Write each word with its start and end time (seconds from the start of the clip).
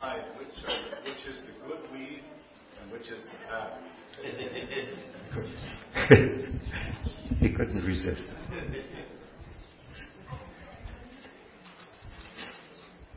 decide 0.00 0.24
which, 0.38 0.48
are, 0.66 0.80
which 1.02 1.26
is 1.26 1.40
the 1.46 1.52
good 1.66 1.90
weed 1.92 2.22
and 2.82 2.92
which 2.92 3.08
is 3.08 3.24
the 3.24 3.30
bad. 3.48 3.72
he 7.40 7.48
couldn't 7.50 7.84
resist. 7.84 8.26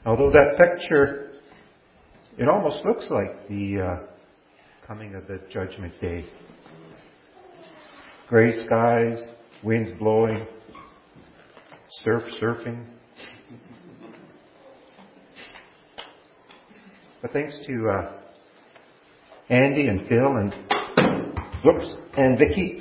Although 0.06 0.32
that 0.32 0.58
picture, 0.58 1.34
it 2.38 2.48
almost 2.50 2.84
looks 2.86 3.06
like 3.12 3.48
the 3.48 3.82
uh, 3.82 4.00
coming 4.88 5.14
of 5.16 5.28
the 5.28 5.40
judgment 5.52 5.94
day. 6.02 6.26
Gray 8.28 8.54
skies, 8.66 9.22
winds 9.64 9.92
blowing, 10.00 10.48
surf 12.04 12.24
surfing. 12.42 12.86
But 17.22 17.34
thanks 17.34 17.54
to 17.68 17.90
uh, 17.90 18.18
Andy 19.50 19.88
and 19.88 20.08
Phil 20.08 20.38
and 20.38 20.56
whoops 21.64 21.94
and 22.18 22.40
Vicky, 22.40 22.80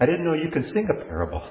I 0.00 0.06
didn't 0.06 0.24
know 0.24 0.34
you 0.34 0.50
could 0.50 0.64
sing 0.64 0.88
a 0.90 1.04
parable. 1.04 1.48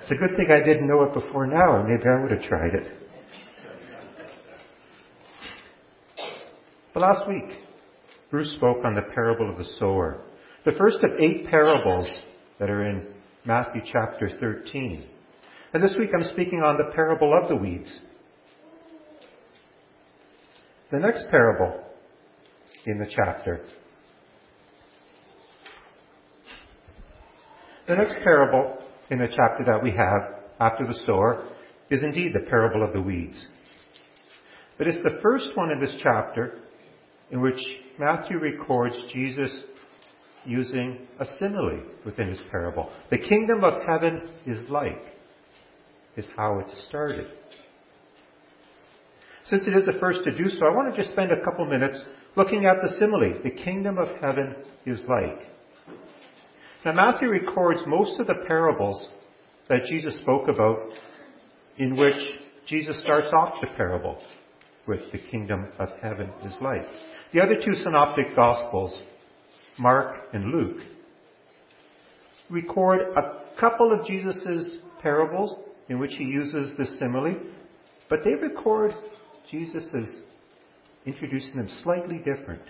It's 0.00 0.10
a 0.10 0.14
good 0.14 0.34
thing 0.36 0.48
I 0.50 0.64
didn't 0.64 0.88
know 0.88 1.02
it 1.02 1.12
before 1.12 1.46
now, 1.46 1.72
or 1.72 1.86
maybe 1.86 2.08
I 2.08 2.22
would 2.22 2.30
have 2.30 2.42
tried 2.42 2.74
it. 2.74 2.92
But 6.94 7.00
last 7.00 7.28
week, 7.28 7.58
Bruce 8.30 8.52
spoke 8.56 8.78
on 8.82 8.94
the 8.94 9.02
parable 9.14 9.50
of 9.50 9.58
the 9.58 9.64
sower, 9.78 10.22
the 10.64 10.72
first 10.72 10.98
of 11.02 11.10
eight 11.20 11.46
parables 11.48 12.10
that 12.58 12.70
are 12.70 12.88
in 12.88 13.08
Matthew 13.44 13.82
chapter 13.92 14.30
13. 14.40 15.10
And 15.74 15.82
this 15.82 15.96
week 15.98 16.10
I'm 16.14 16.22
speaking 16.22 16.60
on 16.60 16.76
the 16.78 16.94
parable 16.94 17.36
of 17.36 17.48
the 17.48 17.56
weeds. 17.56 17.98
The 20.92 21.00
next 21.00 21.24
parable 21.32 21.82
in 22.86 23.00
the 23.00 23.06
chapter. 23.10 23.60
The 27.88 27.96
next 27.96 28.18
parable 28.22 28.78
in 29.10 29.18
the 29.18 29.26
chapter 29.26 29.64
that 29.66 29.82
we 29.82 29.90
have 29.90 30.44
after 30.60 30.86
the 30.86 30.94
sower 31.06 31.48
is 31.90 32.04
indeed 32.04 32.34
the 32.34 32.48
parable 32.48 32.84
of 32.84 32.92
the 32.92 33.00
weeds. 33.00 33.48
But 34.78 34.86
it's 34.86 35.02
the 35.02 35.18
first 35.22 35.56
one 35.56 35.72
in 35.72 35.80
this 35.80 35.96
chapter 36.00 36.60
in 37.32 37.40
which 37.40 37.58
Matthew 37.98 38.38
records 38.38 38.94
Jesus 39.12 39.52
using 40.44 41.08
a 41.18 41.24
simile 41.40 41.82
within 42.06 42.28
his 42.28 42.40
parable. 42.52 42.92
The 43.10 43.18
kingdom 43.18 43.64
of 43.64 43.82
heaven 43.82 44.22
is 44.46 44.70
like 44.70 45.02
is 46.16 46.26
how 46.36 46.58
it 46.60 46.66
started. 46.88 47.26
Since 49.46 49.66
it 49.66 49.76
is 49.76 49.84
the 49.84 49.98
first 50.00 50.20
to 50.24 50.30
do 50.30 50.48
so, 50.48 50.66
I 50.66 50.74
want 50.74 50.94
to 50.94 51.00
just 51.00 51.12
spend 51.12 51.30
a 51.30 51.44
couple 51.44 51.66
minutes 51.66 52.02
looking 52.36 52.64
at 52.64 52.82
the 52.82 52.96
simile. 52.98 53.40
The 53.42 53.50
kingdom 53.50 53.98
of 53.98 54.08
heaven 54.20 54.54
is 54.86 55.02
like. 55.08 55.38
Now 56.84 56.92
Matthew 56.92 57.28
records 57.28 57.80
most 57.86 58.18
of 58.20 58.26
the 58.26 58.44
parables 58.46 59.06
that 59.68 59.84
Jesus 59.88 60.16
spoke 60.18 60.48
about 60.48 60.78
in 61.78 61.96
which 61.96 62.16
Jesus 62.66 63.00
starts 63.02 63.32
off 63.32 63.54
the 63.60 63.66
parable 63.76 64.18
with 64.86 65.00
the 65.12 65.18
kingdom 65.30 65.66
of 65.78 65.88
heaven 66.00 66.30
is 66.44 66.54
like. 66.60 66.82
The 67.32 67.40
other 67.40 67.56
two 67.56 67.74
synoptic 67.82 68.36
gospels, 68.36 68.98
Mark 69.78 70.16
and 70.32 70.52
Luke, 70.52 70.82
record 72.50 73.00
a 73.16 73.58
couple 73.60 73.92
of 73.92 74.06
Jesus' 74.06 74.76
parables 75.02 75.58
in 75.88 75.98
which 75.98 76.12
he 76.16 76.24
uses 76.24 76.76
this 76.76 76.98
simile, 76.98 77.36
but 78.08 78.20
they 78.24 78.34
record 78.34 78.94
Jesus 79.50 79.88
as 79.94 80.14
introducing 81.06 81.56
them 81.56 81.68
slightly 81.82 82.18
different. 82.18 82.62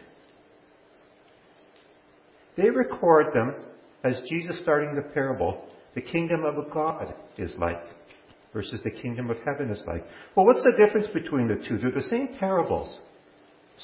They 2.57 2.71
record 2.71 3.27
them 3.35 3.55
as 4.05 4.21
Jesus 4.29 4.61
starting 4.61 4.95
the 4.95 5.03
parable, 5.03 5.65
the 5.95 6.03
kingdom 6.03 6.45
of 6.45 6.71
God 6.73 7.15
is 7.39 7.55
like 7.59 7.83
versus 8.53 8.81
the 8.85 8.91
kingdom 8.91 9.31
of 9.31 9.37
heaven 9.45 9.71
is 9.71 9.83
like. 9.87 10.05
Well, 10.37 10.47
what's 10.47 10.63
the 10.63 10.73
difference 10.85 11.09
between 11.09 11.49
the 11.49 11.57
two? 11.67 11.79
They're 11.79 11.91
the 11.91 12.09
same 12.09 12.29
parables. 12.39 12.99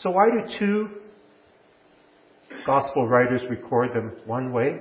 So 0.03 0.11
why 0.11 0.27
do 0.31 0.59
two 0.59 0.89
gospel 2.67 3.09
writers 3.09 3.43
record 3.51 3.95
them 3.95 4.13
one 4.27 4.53
way 4.53 4.79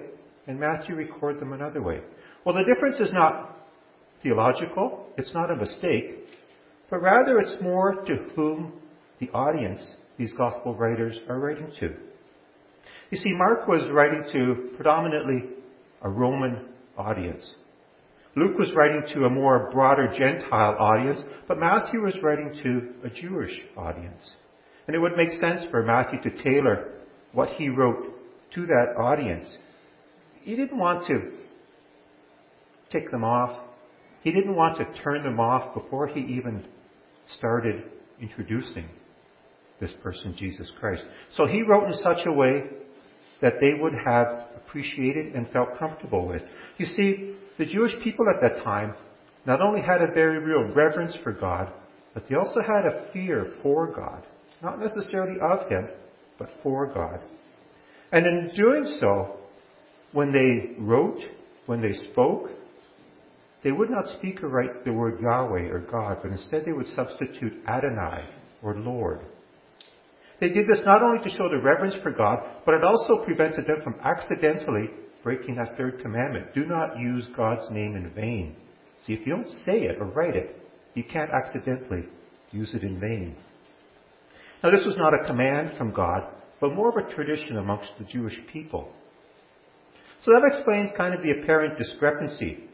and 0.47 0.59
Matthew 0.59 0.95
record 0.95 1.39
them 1.39 1.53
another 1.53 1.81
way? 1.81 2.01
Well, 2.45 2.55
the 2.55 2.71
difference 2.71 2.99
is 2.99 3.11
not 3.11 3.58
theological. 4.23 5.07
It's 5.17 5.33
not 5.33 5.51
a 5.51 5.55
mistake, 5.55 6.25
but 6.89 7.01
rather 7.01 7.39
it's 7.39 7.57
more 7.61 8.03
to 8.05 8.15
whom 8.35 8.73
the 9.19 9.29
audience 9.29 9.95
these 10.17 10.33
gospel 10.33 10.75
writers 10.75 11.17
are 11.29 11.39
writing 11.39 11.71
to. 11.79 11.93
You 13.11 13.17
see, 13.17 13.31
Mark 13.33 13.67
was 13.67 13.89
writing 13.91 14.23
to 14.31 14.75
predominantly 14.75 15.49
a 16.01 16.09
Roman 16.09 16.65
audience. 16.97 17.49
Luke 18.35 18.57
was 18.57 18.71
writing 18.75 19.03
to 19.13 19.25
a 19.25 19.29
more 19.29 19.69
broader 19.71 20.07
Gentile 20.07 20.75
audience, 20.79 21.21
but 21.47 21.57
Matthew 21.57 22.01
was 22.01 22.15
writing 22.21 22.53
to 22.63 23.07
a 23.07 23.09
Jewish 23.09 23.53
audience. 23.75 24.31
And 24.87 24.95
it 24.95 24.99
would 24.99 25.17
make 25.17 25.31
sense 25.39 25.65
for 25.71 25.83
Matthew 25.83 26.21
to 26.21 26.43
tailor 26.43 26.91
what 27.33 27.49
he 27.49 27.69
wrote 27.69 28.13
to 28.53 28.65
that 28.65 28.95
audience. 28.97 29.57
He 30.41 30.55
didn't 30.55 30.77
want 30.77 31.05
to 31.07 31.31
tick 32.91 33.09
them 33.11 33.23
off 33.23 33.68
he 34.23 34.31
didn't 34.31 34.55
want 34.55 34.77
to 34.77 35.01
turn 35.01 35.23
them 35.23 35.39
off 35.39 35.73
before 35.73 36.07
he 36.07 36.19
even 36.21 36.65
started 37.37 37.83
introducing 38.21 38.85
this 39.79 39.91
person, 40.03 40.35
Jesus 40.37 40.71
Christ. 40.79 41.05
So 41.35 41.45
he 41.45 41.61
wrote 41.61 41.87
in 41.87 41.93
such 41.93 42.25
a 42.25 42.31
way 42.31 42.63
that 43.41 43.53
they 43.61 43.79
would 43.79 43.93
have 44.05 44.47
appreciated 44.57 45.35
and 45.35 45.49
felt 45.51 45.77
comfortable 45.77 46.27
with. 46.27 46.41
You 46.77 46.85
see, 46.85 47.35
the 47.57 47.65
Jewish 47.65 47.93
people 48.03 48.25
at 48.29 48.41
that 48.41 48.63
time 48.63 48.93
not 49.45 49.61
only 49.61 49.81
had 49.81 50.01
a 50.01 50.13
very 50.13 50.39
real 50.39 50.73
reverence 50.73 51.15
for 51.23 51.31
God, 51.31 51.71
but 52.13 52.23
they 52.27 52.35
also 52.35 52.59
had 52.61 52.85
a 52.85 53.11
fear 53.13 53.53
for 53.63 53.87
God. 53.93 54.25
Not 54.61 54.79
necessarily 54.79 55.39
of 55.39 55.69
Him, 55.69 55.87
but 56.37 56.49
for 56.61 56.87
God. 56.87 57.21
And 58.11 58.25
in 58.25 58.51
doing 58.55 58.97
so, 58.99 59.37
when 60.11 60.31
they 60.31 60.75
wrote, 60.77 61.19
when 61.67 61.81
they 61.81 61.93
spoke, 62.11 62.49
they 63.63 63.71
would 63.71 63.89
not 63.89 64.07
speak 64.17 64.41
or 64.41 64.47
write 64.47 64.85
the 64.85 64.93
word 64.93 65.19
Yahweh 65.21 65.69
or 65.69 65.79
God, 65.79 66.19
but 66.21 66.31
instead 66.31 66.63
they 66.65 66.71
would 66.71 66.87
substitute 66.95 67.53
Adonai 67.67 68.23
or 68.63 68.75
Lord. 68.75 69.21
They 70.39 70.49
did 70.49 70.67
this 70.67 70.85
not 70.85 71.03
only 71.03 71.21
to 71.23 71.29
show 71.29 71.49
the 71.49 71.61
reverence 71.61 71.95
for 72.01 72.11
God, 72.11 72.39
but 72.65 72.75
it 72.75 72.83
also 72.83 73.25
prevented 73.25 73.65
them 73.67 73.81
from 73.83 73.95
accidentally 74.01 74.89
breaking 75.23 75.55
that 75.55 75.75
third 75.75 76.01
commandment. 76.01 76.53
Do 76.53 76.65
not 76.65 76.97
use 76.97 77.27
God's 77.35 77.69
name 77.69 77.97
in 77.97 78.09
vain. 78.11 78.55
See, 79.05 79.13
if 79.13 79.25
you 79.25 79.35
don't 79.35 79.49
say 79.65 79.83
it 79.83 79.97
or 79.99 80.05
write 80.05 80.37
it, 80.37 80.55
you 80.93 81.03
can't 81.03 81.31
accidentally 81.31 82.05
use 82.51 82.73
it 82.73 82.83
in 82.83 82.99
vain. 82.99 83.35
Now, 84.63 84.71
this 84.71 84.83
was 84.85 84.95
not 84.97 85.13
a 85.13 85.25
command 85.25 85.77
from 85.77 85.93
God, 85.93 86.23
but 86.61 86.73
more 86.73 86.89
of 86.89 87.05
a 87.05 87.13
tradition 87.13 87.57
amongst 87.57 87.91
the 87.97 88.05
Jewish 88.05 88.37
people. 88.51 88.91
So 90.21 90.31
that 90.31 90.43
explains 90.45 90.91
kind 90.97 91.13
of 91.13 91.21
the 91.21 91.41
apparent 91.41 91.77
discrepancy 91.77 92.68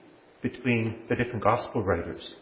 between 0.45 0.95
the 1.09 1.16
different 1.16 1.44
gospel 1.44 1.81
writers. 1.81 2.35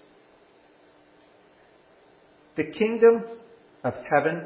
The 2.57 2.65
kingdom 2.65 3.23
of 3.81 3.93
heaven, 4.13 4.45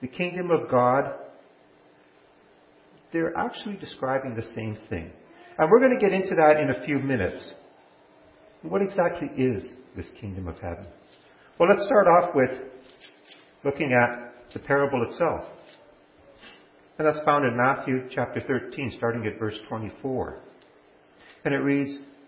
the 0.00 0.06
kingdom 0.06 0.52
of 0.52 0.70
God, 0.70 1.12
they're 3.12 3.36
actually 3.36 3.74
describing 3.78 4.36
the 4.36 4.44
same 4.54 4.78
thing. 4.88 5.10
And 5.58 5.68
we're 5.68 5.80
going 5.80 5.98
to 5.98 6.00
get 6.00 6.12
into 6.12 6.36
that 6.36 6.60
in 6.60 6.70
a 6.70 6.86
few 6.86 7.00
minutes. 7.00 7.52
What 8.62 8.80
exactly 8.80 9.28
is 9.36 9.66
this 9.96 10.08
kingdom 10.20 10.46
of 10.46 10.54
heaven? 10.60 10.86
Well, 11.58 11.68
let's 11.68 11.84
start 11.84 12.06
off 12.06 12.32
with 12.32 12.50
looking 13.64 13.92
at 13.92 14.52
the 14.52 14.60
parable 14.60 15.04
itself. 15.08 15.46
And 16.96 17.08
that's 17.08 17.24
found 17.24 17.44
in 17.44 17.56
Matthew 17.56 18.08
chapter 18.08 18.40
13, 18.46 18.92
starting 18.96 19.26
at 19.26 19.36
verse 19.36 19.58
24. 19.68 20.38
And 21.44 21.52
it 21.52 21.58
reads, 21.58 21.98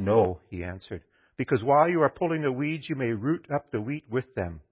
No, 0.00 0.40
he 0.48 0.64
answered, 0.64 1.02
because 1.36 1.62
while 1.62 1.86
you 1.86 2.00
are 2.00 2.08
pulling 2.08 2.40
the 2.40 2.50
weeds, 2.50 2.88
you 2.88 2.96
may 2.96 3.12
root 3.12 3.46
up 3.54 3.70
the 3.70 3.82
wheat 3.82 4.04
with 4.10 4.34
them. 4.34 4.62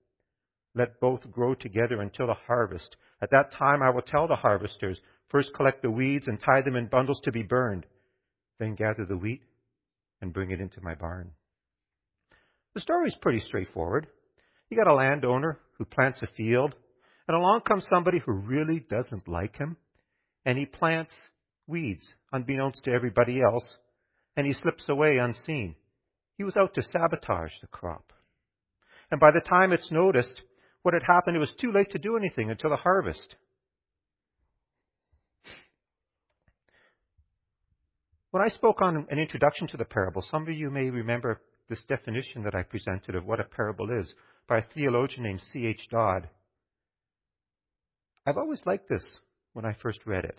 Let 0.75 1.01
both 1.01 1.31
grow 1.31 1.55
together 1.55 2.01
until 2.01 2.29
the 2.29 2.35
harvest. 2.47 2.97
At 3.21 3.31
that 3.33 3.53
time 3.53 3.83
I 3.83 3.91
will 3.91 4.01
tell 4.01 4.27
the 4.27 4.37
harvesters, 4.37 4.99
first 5.29 5.53
collect 5.55 5.83
the 5.83 5.91
weeds 5.91 6.29
and 6.29 6.41
tie 6.41 6.63
them 6.63 6.77
in 6.77 6.87
bundles 6.87 7.21
to 7.25 7.33
be 7.33 7.43
burned. 7.43 7.85
Then 8.59 8.75
gather 8.75 9.05
the 9.05 9.19
wheat 9.19 9.43
and 10.23 10.33
bring 10.33 10.51
it 10.51 10.63
into 10.63 10.81
my 10.81 10.95
barn. 10.95 11.33
The 12.75 12.81
story 12.81 13.09
is 13.09 13.17
pretty 13.21 13.41
straightforward. 13.41 14.07
You 14.71 14.79
got 14.79 14.91
a 14.91 14.95
landowner 14.95 15.59
who 15.77 15.85
plants 15.85 16.21
a 16.23 16.27
field, 16.39 16.75
and 17.27 17.37
along 17.37 17.63
comes 17.69 17.87
somebody 17.91 18.19
who 18.25 18.33
really 18.33 18.81
doesn't 18.81 19.29
like 19.29 19.59
him, 19.59 19.77
and 20.47 20.57
he 20.57 20.65
plants 20.65 21.13
weeds 21.67 22.15
unbeknownst 22.33 22.85
to 22.85 22.93
everybody 22.93 23.43
else, 23.43 23.77
and 24.39 24.47
he 24.47 24.55
slips 24.55 24.89
away 24.89 25.19
unseen. 25.19 25.75
He 26.37 26.45
was 26.45 26.57
out 26.57 26.73
to 26.75 26.83
sabotage 26.83 27.51
the 27.61 27.67
crop. 27.67 28.13
And 29.11 29.19
by 29.19 29.33
the 29.33 29.41
time 29.41 29.73
it's 29.73 29.91
noticed 29.91 30.43
what 30.83 30.95
had 30.95 31.03
happened, 31.03 31.37
it 31.37 31.41
was 31.41 31.53
too 31.61 31.73
late 31.73 31.91
to 31.91 31.99
do 31.99 32.17
anything 32.17 32.49
until 32.49 32.71
the 32.71 32.77
harvest. 32.77 33.35
When 38.31 38.41
I 38.41 38.49
spoke 38.49 38.81
on 38.81 39.09
an 39.11 39.19
introduction 39.19 39.67
to 39.69 39.77
the 39.77 39.85
parable, 39.85 40.23
some 40.23 40.43
of 40.43 40.51
you 40.51 40.71
may 40.71 40.89
remember 40.89 41.41
this 41.69 41.83
definition 41.89 42.45
that 42.45 42.55
I 42.55 42.63
presented 42.63 43.17
of 43.17 43.27
what 43.27 43.41
a 43.41 43.45
parable 43.45 43.91
is 43.91 44.15
by 44.49 44.59
a 44.59 44.63
theologian 44.73 45.25
named 45.25 45.43
C.H. 45.53 45.89
Dodd. 45.91 46.29
I've 48.25 48.39
always 48.39 48.63
liked 48.65 48.89
this 48.89 49.05
when 49.53 49.65
I 49.65 49.75
first 49.83 49.99
read 50.07 50.25
it. 50.25 50.39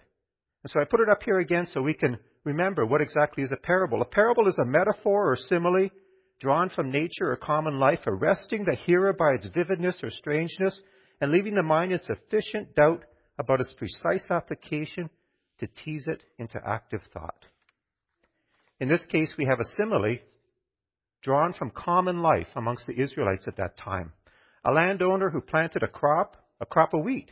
And 0.63 0.71
so 0.71 0.79
I 0.79 0.85
put 0.85 0.99
it 0.99 1.09
up 1.09 1.23
here 1.23 1.39
again 1.39 1.67
so 1.73 1.81
we 1.81 1.93
can 1.93 2.17
remember 2.43 2.85
what 2.85 3.01
exactly 3.01 3.43
is 3.43 3.51
a 3.51 3.57
parable. 3.57 4.01
A 4.01 4.05
parable 4.05 4.47
is 4.47 4.57
a 4.59 4.65
metaphor 4.65 5.31
or 5.31 5.35
simile 5.35 5.89
drawn 6.39 6.69
from 6.69 6.91
nature 6.91 7.31
or 7.31 7.35
common 7.35 7.79
life, 7.79 7.99
arresting 8.07 8.65
the 8.65 8.75
hearer 8.85 9.13
by 9.13 9.33
its 9.33 9.47
vividness 9.53 9.99
or 10.01 10.09
strangeness 10.09 10.79
and 11.21 11.31
leaving 11.31 11.55
the 11.55 11.63
mind 11.63 11.91
in 11.91 11.99
sufficient 12.01 12.75
doubt 12.75 13.03
about 13.37 13.61
its 13.61 13.73
precise 13.77 14.29
application 14.29 15.09
to 15.59 15.67
tease 15.83 16.07
it 16.07 16.23
into 16.37 16.59
active 16.65 17.01
thought. 17.13 17.45
In 18.79 18.87
this 18.87 19.05
case, 19.07 19.33
we 19.37 19.45
have 19.45 19.59
a 19.59 19.75
simile 19.75 20.17
drawn 21.21 21.51
from 21.53 21.71
common 21.71 22.21
life 22.21 22.47
amongst 22.55 22.87
the 22.87 22.99
Israelites 22.99 23.45
at 23.47 23.57
that 23.57 23.77
time. 23.77 24.13
A 24.65 24.71
landowner 24.71 25.29
who 25.29 25.41
planted 25.41 25.83
a 25.83 25.87
crop, 25.87 26.37
a 26.61 26.65
crop 26.65 26.93
of 26.93 27.03
wheat. 27.03 27.31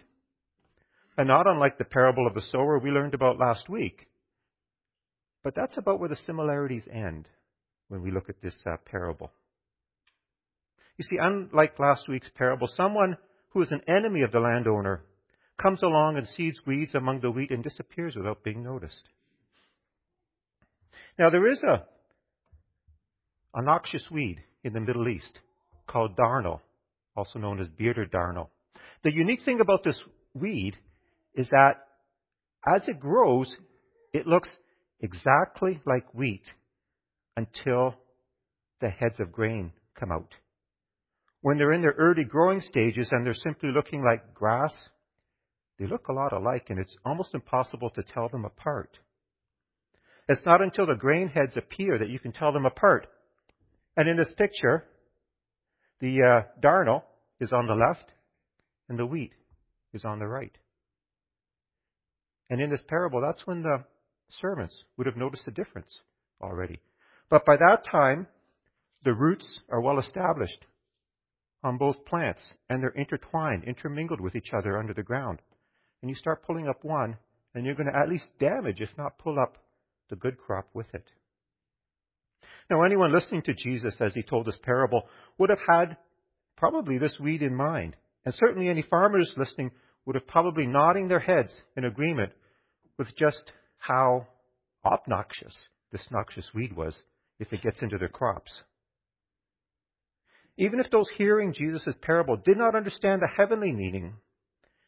And 1.18 1.28
not 1.28 1.48
unlike 1.48 1.78
the 1.78 1.86
parable 1.86 2.28
of 2.28 2.36
the 2.36 2.42
sower 2.42 2.78
we 2.78 2.92
learned 2.92 3.16
about 3.16 3.40
last 3.40 3.68
week. 3.70 4.08
But 5.44 5.56
that's 5.56 5.78
about 5.78 6.00
where 6.00 6.10
the 6.10 6.16
similarities 6.16 6.88
end 6.92 7.28
when 7.88 8.04
we 8.04 8.12
look 8.12 8.30
at 8.30 8.42
this 8.42 8.56
uh, 8.66 8.78
parable. 8.86 9.32
You 10.98 11.04
see, 11.04 11.18
unlike 11.20 11.80
last 11.80 12.08
week's 12.08 12.30
parable, 12.36 12.68
someone 12.68 13.18
who 13.50 13.62
is 13.62 13.72
an 13.72 13.82
enemy 13.88 14.22
of 14.22 14.32
the 14.32 14.40
landowner 14.40 15.04
comes 15.62 15.82
along 15.82 16.18
and 16.18 16.28
seeds 16.28 16.60
weeds 16.66 16.94
among 16.94 17.22
the 17.22 17.32
wheat 17.32 17.52
and 17.52 17.64
disappears 17.64 18.16
without 18.16 18.44
being 18.44 18.64
noticed. 18.64 19.10
Now, 21.18 21.30
there 21.30 21.50
is 21.50 21.64
a, 21.64 21.84
a 23.56 23.62
noxious 23.62 24.06
weed 24.12 24.44
in 24.64 24.74
the 24.74 24.82
Middle 24.82 25.08
East 25.08 25.40
called 25.88 26.16
darnel, 26.16 26.62
also 27.16 27.40
known 27.40 27.60
as 27.60 27.68
bearded 27.70 28.12
darnel. 28.12 28.50
The 29.04 29.14
unique 29.14 29.44
thing 29.44 29.60
about 29.60 29.84
this 29.84 30.00
weed 30.34 30.78
is 31.38 31.48
that 31.52 31.76
as 32.68 32.82
it 32.88 33.00
grows, 33.00 33.56
it 34.12 34.28
looks 34.28 34.50
exactly 35.00 35.80
like 35.86 36.14
wheat 36.14 36.44
until 37.38 37.96
the 38.82 38.90
heads 38.90 39.20
of 39.20 39.32
grain 39.32 39.72
come 39.98 40.12
out. 40.12 40.34
When 41.42 41.58
they're 41.58 41.72
in 41.72 41.82
their 41.82 41.96
early 41.98 42.24
growing 42.24 42.60
stages 42.60 43.10
and 43.12 43.26
they're 43.26 43.34
simply 43.34 43.70
looking 43.70 44.04
like 44.04 44.34
grass, 44.34 44.74
they 45.78 45.86
look 45.86 46.08
a 46.08 46.14
lot 46.14 46.34
alike 46.34 46.66
and 46.70 46.80
it's 46.80 46.98
almost 47.06 47.36
impossible 47.36 47.92
to 47.92 48.04
tell 48.04 48.28
them 48.28 48.44
apart. 48.44 48.98
It's 50.28 50.46
not 50.46 50.62
until 50.62 50.88
the 50.88 50.96
grain 50.96 51.30
heads 51.30 51.56
appear 51.56 52.00
that 52.00 52.10
you 52.10 52.20
can 52.20 52.34
tell 52.34 52.52
them 52.52 52.66
apart. 52.66 53.08
And 53.96 54.10
in 54.10 54.18
this 54.18 54.34
picture, 54.36 54.84
the 56.02 56.22
uh, 56.22 56.62
darnel 56.62 57.04
is 57.40 57.54
on 57.54 57.68
the 57.68 57.76
left 57.76 58.12
and 58.90 58.98
the 58.98 59.06
wheat 59.06 59.32
is 59.94 60.04
on 60.04 60.20
the 60.20 60.28
right. 60.28 60.52
And 62.50 62.62
in 62.62 62.70
this 62.70 62.84
parable, 62.88 63.22
that's 63.22 63.46
when 63.46 63.62
the 63.62 63.84
servants 64.30 64.84
would 64.98 65.08
have 65.08 65.18
noticed 65.18 65.46
the 65.46 65.52
difference 65.52 65.94
already. 66.42 66.80
But 67.30 67.46
by 67.46 67.58
that 67.58 67.86
time, 67.90 68.28
the 69.04 69.14
roots 69.14 69.62
are 69.70 69.82
well 69.82 70.00
established 70.00 70.66
on 71.64 71.78
both 71.78 72.06
plants, 72.06 72.42
and 72.70 72.82
they're 72.82 72.90
intertwined, 72.90 73.64
intermingled 73.66 74.22
with 74.22 74.36
each 74.36 74.54
other 74.58 74.78
under 74.78 74.94
the 74.94 75.04
ground. 75.04 75.40
And 76.02 76.10
you 76.10 76.16
start 76.16 76.46
pulling 76.46 76.68
up 76.68 76.84
one, 76.84 77.18
and 77.54 77.66
you're 77.66 77.76
going 77.76 77.92
to 77.92 77.98
at 77.98 78.10
least 78.10 78.28
damage, 78.40 78.80
if 78.80 78.90
not 78.98 79.18
pull 79.18 79.40
up, 79.40 79.58
the 80.10 80.16
good 80.16 80.38
crop 80.38 80.68
with 80.74 80.88
it. 80.94 81.04
Now, 82.70 82.84
anyone 82.84 83.14
listening 83.14 83.42
to 83.44 83.54
Jesus 83.54 83.98
as 84.00 84.14
he 84.14 84.24
told 84.24 84.46
this 84.46 84.60
parable 84.62 85.08
would 85.38 85.50
have 85.50 85.60
had 85.68 85.98
probably 86.58 86.98
this 86.98 87.18
weed 87.20 87.42
in 87.42 87.56
mind. 87.56 87.96
And 88.26 88.34
certainly 88.34 88.70
any 88.70 88.82
farmers 88.82 89.32
listening 89.38 89.72
would 90.08 90.16
have 90.16 90.26
probably 90.26 90.66
nodding 90.66 91.10
their 91.10 91.20
heads 91.20 91.54
in 91.76 91.84
agreement 91.84 92.32
with 92.98 93.10
just 93.18 93.52
how 93.78 94.26
obnoxious 94.86 95.54
this 95.92 96.08
noxious 96.10 96.50
weed 96.56 96.74
was 96.74 96.98
if 97.40 97.52
it 97.52 97.62
gets 97.62 97.82
into 97.82 97.98
their 97.98 98.08
crops. 98.08 98.62
Even 100.58 100.80
if 100.80 100.90
those 100.90 101.10
hearing 101.18 101.54
Jesus' 101.54 101.94
parable 102.02 102.38
did 102.38 102.58
not 102.58 102.74
understand 102.74 103.22
the 103.22 103.28
heavenly 103.28 103.74
meaning, 103.74 104.14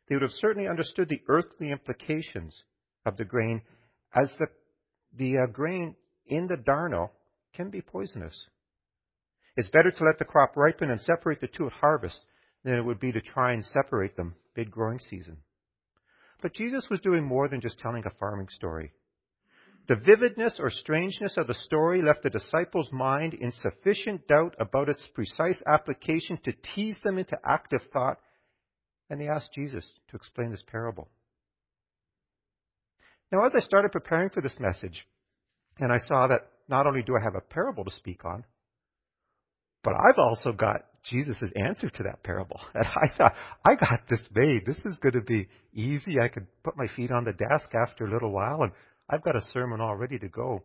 they 0.08 0.16
would 0.16 0.22
have 0.22 0.32
certainly 0.32 0.70
understood 0.70 1.10
the 1.10 1.22
earthly 1.28 1.70
implications 1.70 2.64
of 3.06 3.18
the 3.18 3.26
grain 3.26 3.62
as 4.16 4.32
the, 4.40 4.48
the 5.18 5.38
uh, 5.38 5.52
grain 5.52 5.96
in 6.28 6.48
the 6.48 6.56
darnel 6.56 7.10
can 7.54 7.70
be 7.70 7.82
poisonous. 7.82 8.42
It's 9.58 9.70
better 9.70 9.92
to 9.92 10.04
let 10.06 10.18
the 10.18 10.26
crop 10.26 10.56
ripen 10.56 10.90
and 10.90 11.02
separate 11.02 11.42
the 11.42 11.48
two 11.48 11.68
at 11.68 11.74
harvest 11.74 12.22
than 12.64 12.76
it 12.76 12.86
would 12.86 13.02
be 13.02 13.12
to 13.12 13.20
try 13.20 13.52
and 13.52 13.64
separate 13.66 14.16
them 14.16 14.36
mid 14.60 14.72
growing 14.72 15.00
season. 15.00 15.38
But 16.42 16.54
Jesus 16.54 16.88
was 16.90 17.00
doing 17.00 17.24
more 17.24 17.48
than 17.48 17.62
just 17.62 17.80
telling 17.80 18.04
a 18.06 18.18
farming 18.20 18.50
story. 18.50 18.92
The 19.88 19.96
vividness 19.96 20.58
or 20.60 20.70
strangeness 20.70 21.36
of 21.38 21.48
the 21.48 21.54
story 21.54 22.02
left 22.02 22.24
the 22.24 22.30
disciples' 22.30 22.92
mind 22.92 23.34
in 23.34 23.52
sufficient 23.52 24.28
doubt 24.28 24.56
about 24.60 24.90
its 24.90 25.04
precise 25.16 25.62
application 25.66 26.38
to 26.44 26.54
tease 26.76 26.98
them 27.04 27.18
into 27.18 27.38
active 27.44 27.82
thought, 27.92 28.18
and 29.10 29.20
they 29.20 29.28
asked 29.28 29.54
Jesus 29.56 29.90
to 30.10 30.16
explain 30.18 30.52
this 30.52 30.64
parable. 30.70 31.10
Now, 33.32 33.46
as 33.46 33.54
I 33.56 33.62
started 33.62 33.92
preparing 33.92 34.30
for 34.30 34.42
this 34.42 34.58
message, 34.60 35.06
and 35.80 35.92
I 35.92 35.98
saw 36.06 36.28
that 36.28 36.42
not 36.68 36.86
only 36.86 37.02
do 37.02 37.16
I 37.20 37.24
have 37.24 37.36
a 37.36 37.54
parable 37.54 37.86
to 37.86 37.92
speak 37.92 38.26
on, 38.26 38.44
but 39.84 39.94
I've 39.94 40.20
also 40.20 40.52
got 40.52 40.82
Jesus' 41.10 41.38
answer 41.56 41.90
to 41.90 42.04
that 42.04 42.24
parable. 42.24 42.60
And 42.74 42.86
I 42.86 43.16
thought, 43.18 43.34
I 43.66 43.76
got 43.76 44.08
this 44.10 44.22
made. 44.34 44.66
This 44.66 44.80
is 44.86 44.98
going 44.98 45.14
to 45.14 45.22
be 45.22 45.48
easy. 45.74 46.20
I 46.20 46.28
could 46.28 46.48
put 46.64 46.78
my 46.78 46.88
feet 46.96 47.12
on 47.12 47.24
the 47.24 47.34
desk 47.34 47.74
after 47.76 48.06
a 48.06 48.12
little 48.12 48.32
while 48.32 48.64
and 48.64 48.72
I've 49.10 49.24
got 49.24 49.36
a 49.36 49.52
sermon 49.52 49.82
all 49.82 49.96
ready 49.96 50.20
to 50.20 50.30
go. 50.30 50.62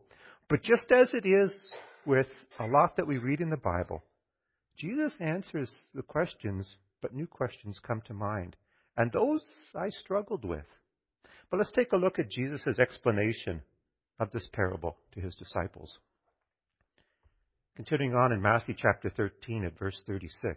But 0.49 0.63
just 0.63 0.93
as 0.93 1.09
it 1.15 1.27
is 1.27 1.53
with 2.05 2.27
a 2.61 2.67
lot 2.67 2.97
that 2.97 3.07
we 3.07 3.19
read 3.19 3.41
in 3.41 3.49
the 3.49 3.57
Bible, 3.57 4.05
Jesus 4.77 5.15
answers 5.21 5.73
the 5.95 6.03
questions, 6.03 6.69
but 7.01 7.15
new 7.15 7.27
questions 7.27 7.79
come 7.87 8.03
to 8.07 8.15
mind. 8.15 8.57
And 8.97 9.11
those 9.11 9.43
I 9.75 9.89
struggled 9.89 10.45
with. 10.45 10.67
But 11.51 11.59
let's 11.59 11.73
take 11.73 11.93
a 11.93 11.97
look 11.97 12.19
at 12.19 12.31
Jesus' 12.31 12.79
explanation 12.79 13.63
of 14.21 14.31
this 14.31 14.49
parable 14.53 14.97
to 15.13 15.21
his 15.21 15.35
disciples. 15.37 15.99
Continuing 17.77 18.15
on 18.15 18.31
in 18.31 18.41
Matthew 18.41 18.75
chapter 18.79 19.11
13 19.11 19.65
at 19.65 19.77
verse 19.77 20.01
36. 20.07 20.57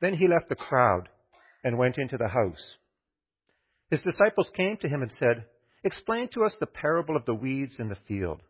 Then 0.00 0.14
he 0.14 0.28
left 0.28 0.48
the 0.48 0.54
crowd 0.54 1.08
and 1.64 1.76
went 1.76 1.98
into 1.98 2.16
the 2.16 2.28
house. 2.28 2.76
His 3.90 4.02
disciples 4.02 4.50
came 4.56 4.76
to 4.76 4.88
him 4.88 5.02
and 5.02 5.10
said, 5.10 5.46
Explain 5.82 6.28
to 6.34 6.44
us 6.44 6.54
the 6.60 6.66
parable 6.66 7.16
of 7.16 7.24
the 7.24 7.34
weeds 7.34 7.76
in 7.80 7.88
the 7.88 7.98
field. 8.06 8.40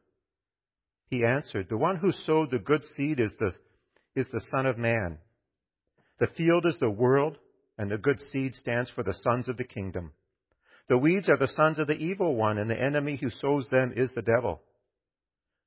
He 1.08 1.24
answered, 1.24 1.68
The 1.70 1.78
one 1.78 1.96
who 1.96 2.12
sowed 2.12 2.50
the 2.50 2.58
good 2.58 2.84
seed 2.84 3.20
is 3.20 3.34
the, 3.38 3.52
is 4.14 4.28
the 4.30 4.42
Son 4.50 4.66
of 4.66 4.76
Man. 4.76 5.16
The 6.20 6.26
field 6.26 6.66
is 6.66 6.76
the 6.78 6.90
world, 6.90 7.38
and 7.78 7.90
the 7.90 7.96
good 7.96 8.20
seed 8.20 8.54
stands 8.54 8.90
for 8.90 9.02
the 9.02 9.14
sons 9.14 9.48
of 9.48 9.56
the 9.56 9.64
kingdom. 9.64 10.12
The 10.90 10.98
weeds 10.98 11.30
are 11.30 11.38
the 11.38 11.48
sons 11.48 11.78
of 11.78 11.86
the 11.86 11.94
evil 11.94 12.34
one, 12.34 12.58
and 12.58 12.68
the 12.68 12.78
enemy 12.78 13.16
who 13.16 13.30
sows 13.30 13.66
them 13.70 13.94
is 13.96 14.12
the 14.14 14.22
devil. 14.22 14.60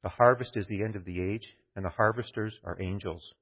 The 0.03 0.09
harvest 0.09 0.57
is 0.57 0.67
the 0.67 0.83
end 0.83 0.95
of 0.95 1.05
the 1.05 1.21
age, 1.21 1.47
and 1.75 1.85
the 1.85 1.89
harvesters 1.89 2.57
are 2.63 2.81
angels. 2.81 3.33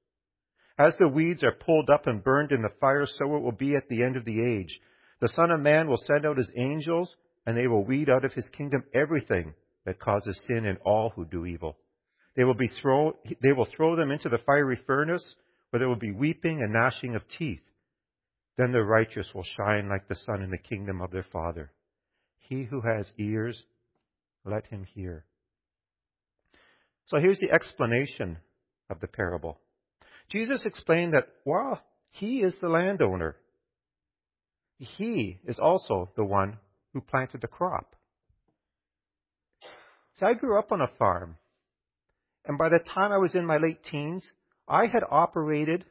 As 0.78 0.96
the 0.98 1.08
weeds 1.08 1.44
are 1.44 1.52
pulled 1.52 1.90
up 1.90 2.06
and 2.06 2.24
burned 2.24 2.52
in 2.52 2.62
the 2.62 2.72
fire, 2.80 3.06
so 3.06 3.36
it 3.36 3.42
will 3.42 3.52
be 3.52 3.76
at 3.76 3.88
the 3.88 4.02
end 4.02 4.16
of 4.16 4.24
the 4.24 4.40
age. 4.40 4.80
The 5.20 5.28
Son 5.28 5.50
of 5.50 5.60
Man 5.60 5.88
will 5.88 5.98
send 5.98 6.24
out 6.24 6.38
his 6.38 6.50
angels, 6.56 7.14
and 7.46 7.56
they 7.56 7.66
will 7.66 7.84
weed 7.84 8.08
out 8.08 8.24
of 8.24 8.32
his 8.32 8.48
kingdom 8.56 8.84
everything 8.94 9.54
that 9.84 10.00
causes 10.00 10.40
sin 10.46 10.64
in 10.64 10.76
all 10.78 11.10
who 11.10 11.24
do 11.24 11.46
evil. 11.46 11.76
They 12.36 12.44
will, 12.44 12.54
be 12.54 12.70
throw, 12.80 13.18
they 13.42 13.52
will 13.52 13.66
throw 13.76 13.96
them 13.96 14.10
into 14.10 14.28
the 14.28 14.38
fiery 14.38 14.78
furnace, 14.86 15.34
where 15.70 15.80
there 15.80 15.88
will 15.88 15.96
be 15.96 16.12
weeping 16.12 16.62
and 16.62 16.72
gnashing 16.72 17.14
of 17.14 17.22
teeth. 17.38 17.60
Then 18.56 18.72
the 18.72 18.82
righteous 18.82 19.28
will 19.34 19.44
shine 19.44 19.88
like 19.88 20.08
the 20.08 20.14
sun 20.14 20.42
in 20.42 20.50
the 20.50 20.58
kingdom 20.58 21.00
of 21.00 21.10
their 21.10 21.26
Father. 21.32 21.72
He 22.38 22.64
who 22.64 22.80
has 22.80 23.10
ears, 23.18 23.62
let 24.44 24.66
him 24.66 24.84
hear. 24.84 25.24
So 27.10 27.18
here's 27.18 27.40
the 27.40 27.50
explanation 27.50 28.36
of 28.88 29.00
the 29.00 29.08
parable. 29.08 29.58
Jesus 30.30 30.64
explained 30.64 31.12
that 31.12 31.26
while 31.42 31.82
he 32.12 32.38
is 32.38 32.54
the 32.60 32.68
landowner, 32.68 33.34
he 34.78 35.40
is 35.44 35.58
also 35.58 36.12
the 36.16 36.24
one 36.24 36.58
who 36.92 37.00
planted 37.00 37.40
the 37.40 37.48
crop. 37.48 37.96
See, 40.20 40.26
I 40.26 40.34
grew 40.34 40.56
up 40.56 40.70
on 40.70 40.80
a 40.80 40.90
farm, 41.00 41.36
and 42.44 42.56
by 42.56 42.68
the 42.68 42.78
time 42.78 43.10
I 43.10 43.18
was 43.18 43.34
in 43.34 43.44
my 43.44 43.56
late 43.56 43.82
teens, 43.82 44.24
I 44.68 44.86
had 44.86 45.02
operated 45.10 45.84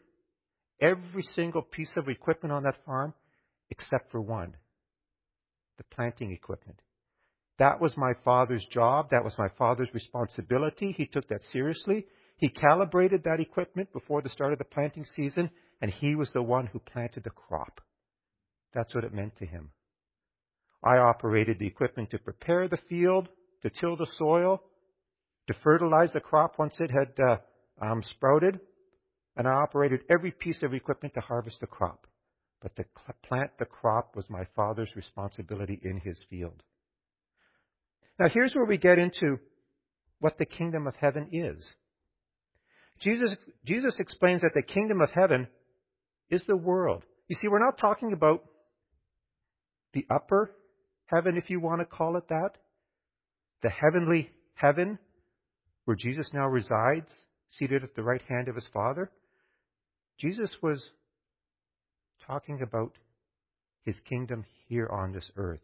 every 0.79 1.23
single 1.23 1.63
piece 1.63 1.91
of 1.97 2.07
equipment 2.07 2.53
on 2.53 2.63
that 2.63 2.85
farm 2.85 3.13
except 3.69 4.09
for 4.09 4.21
one 4.21 4.55
the 5.77 5.83
planting 5.95 6.31
equipment. 6.31 6.79
That 7.59 7.81
was 7.81 7.95
my 7.97 8.13
father's 8.23 8.65
job. 8.71 9.09
That 9.11 9.23
was 9.23 9.37
my 9.37 9.49
father's 9.57 9.93
responsibility. 9.93 10.93
He 10.93 11.05
took 11.05 11.27
that 11.27 11.43
seriously. 11.51 12.05
He 12.37 12.49
calibrated 12.49 13.23
that 13.25 13.41
equipment 13.41 13.91
before 13.91 14.21
the 14.21 14.29
start 14.29 14.53
of 14.53 14.59
the 14.59 14.65
planting 14.65 15.03
season, 15.03 15.51
and 15.81 15.91
he 15.91 16.15
was 16.15 16.31
the 16.31 16.41
one 16.41 16.67
who 16.67 16.79
planted 16.79 17.25
the 17.25 17.29
crop. 17.29 17.81
That's 18.73 18.95
what 18.95 19.03
it 19.03 19.13
meant 19.13 19.35
to 19.37 19.45
him. 19.45 19.71
I 20.81 20.97
operated 20.97 21.59
the 21.59 21.67
equipment 21.67 22.11
to 22.11 22.19
prepare 22.19 22.69
the 22.69 22.79
field, 22.87 23.27
to 23.63 23.69
till 23.69 23.97
the 23.97 24.07
soil, 24.17 24.63
to 25.47 25.53
fertilize 25.61 26.13
the 26.13 26.21
crop 26.21 26.57
once 26.57 26.75
it 26.79 26.91
had 26.91 27.09
uh, 27.21 27.37
um, 27.85 28.01
sprouted, 28.03 28.61
and 29.35 29.47
I 29.47 29.51
operated 29.51 30.01
every 30.09 30.31
piece 30.31 30.63
of 30.63 30.73
equipment 30.73 31.13
to 31.15 31.19
harvest 31.19 31.59
the 31.59 31.67
crop. 31.67 32.07
But 32.61 32.75
to 32.77 32.85
plant 33.27 33.51
the 33.57 33.65
crop 33.65 34.15
was 34.15 34.29
my 34.29 34.45
father's 34.55 34.95
responsibility 34.95 35.81
in 35.83 35.97
his 35.97 36.17
field. 36.29 36.63
Now, 38.19 38.27
here's 38.27 38.53
where 38.53 38.65
we 38.65 38.77
get 38.77 38.99
into 38.99 39.39
what 40.19 40.37
the 40.37 40.45
kingdom 40.45 40.87
of 40.87 40.95
heaven 40.95 41.29
is. 41.31 41.67
Jesus, 42.99 43.33
Jesus 43.65 43.95
explains 43.97 44.41
that 44.41 44.51
the 44.53 44.61
kingdom 44.61 44.99
of 44.99 45.09
heaven 45.11 45.47
is 46.29 46.43
the 46.45 46.57
world. 46.57 47.03
You 47.29 47.37
see, 47.37 47.47
we're 47.47 47.63
not 47.63 47.77
talking 47.77 48.11
about 48.11 48.43
the 49.93 50.05
upper 50.13 50.51
heaven, 51.05 51.37
if 51.37 51.49
you 51.49 51.61
want 51.61 51.79
to 51.79 51.85
call 51.85 52.17
it 52.17 52.27
that, 52.27 52.51
the 53.63 53.69
heavenly 53.69 54.29
heaven 54.53 54.99
where 55.85 55.95
Jesus 55.95 56.29
now 56.33 56.45
resides, 56.45 57.09
seated 57.47 57.83
at 57.83 57.95
the 57.95 58.03
right 58.03 58.21
hand 58.27 58.47
of 58.47 58.55
his 58.55 58.67
Father. 58.73 59.09
Jesus 60.19 60.53
was 60.61 60.89
talking 62.27 62.61
about 62.61 62.91
his 63.85 63.99
kingdom 64.01 64.45
here 64.67 64.87
on 64.91 65.13
this 65.13 65.31
earth 65.37 65.61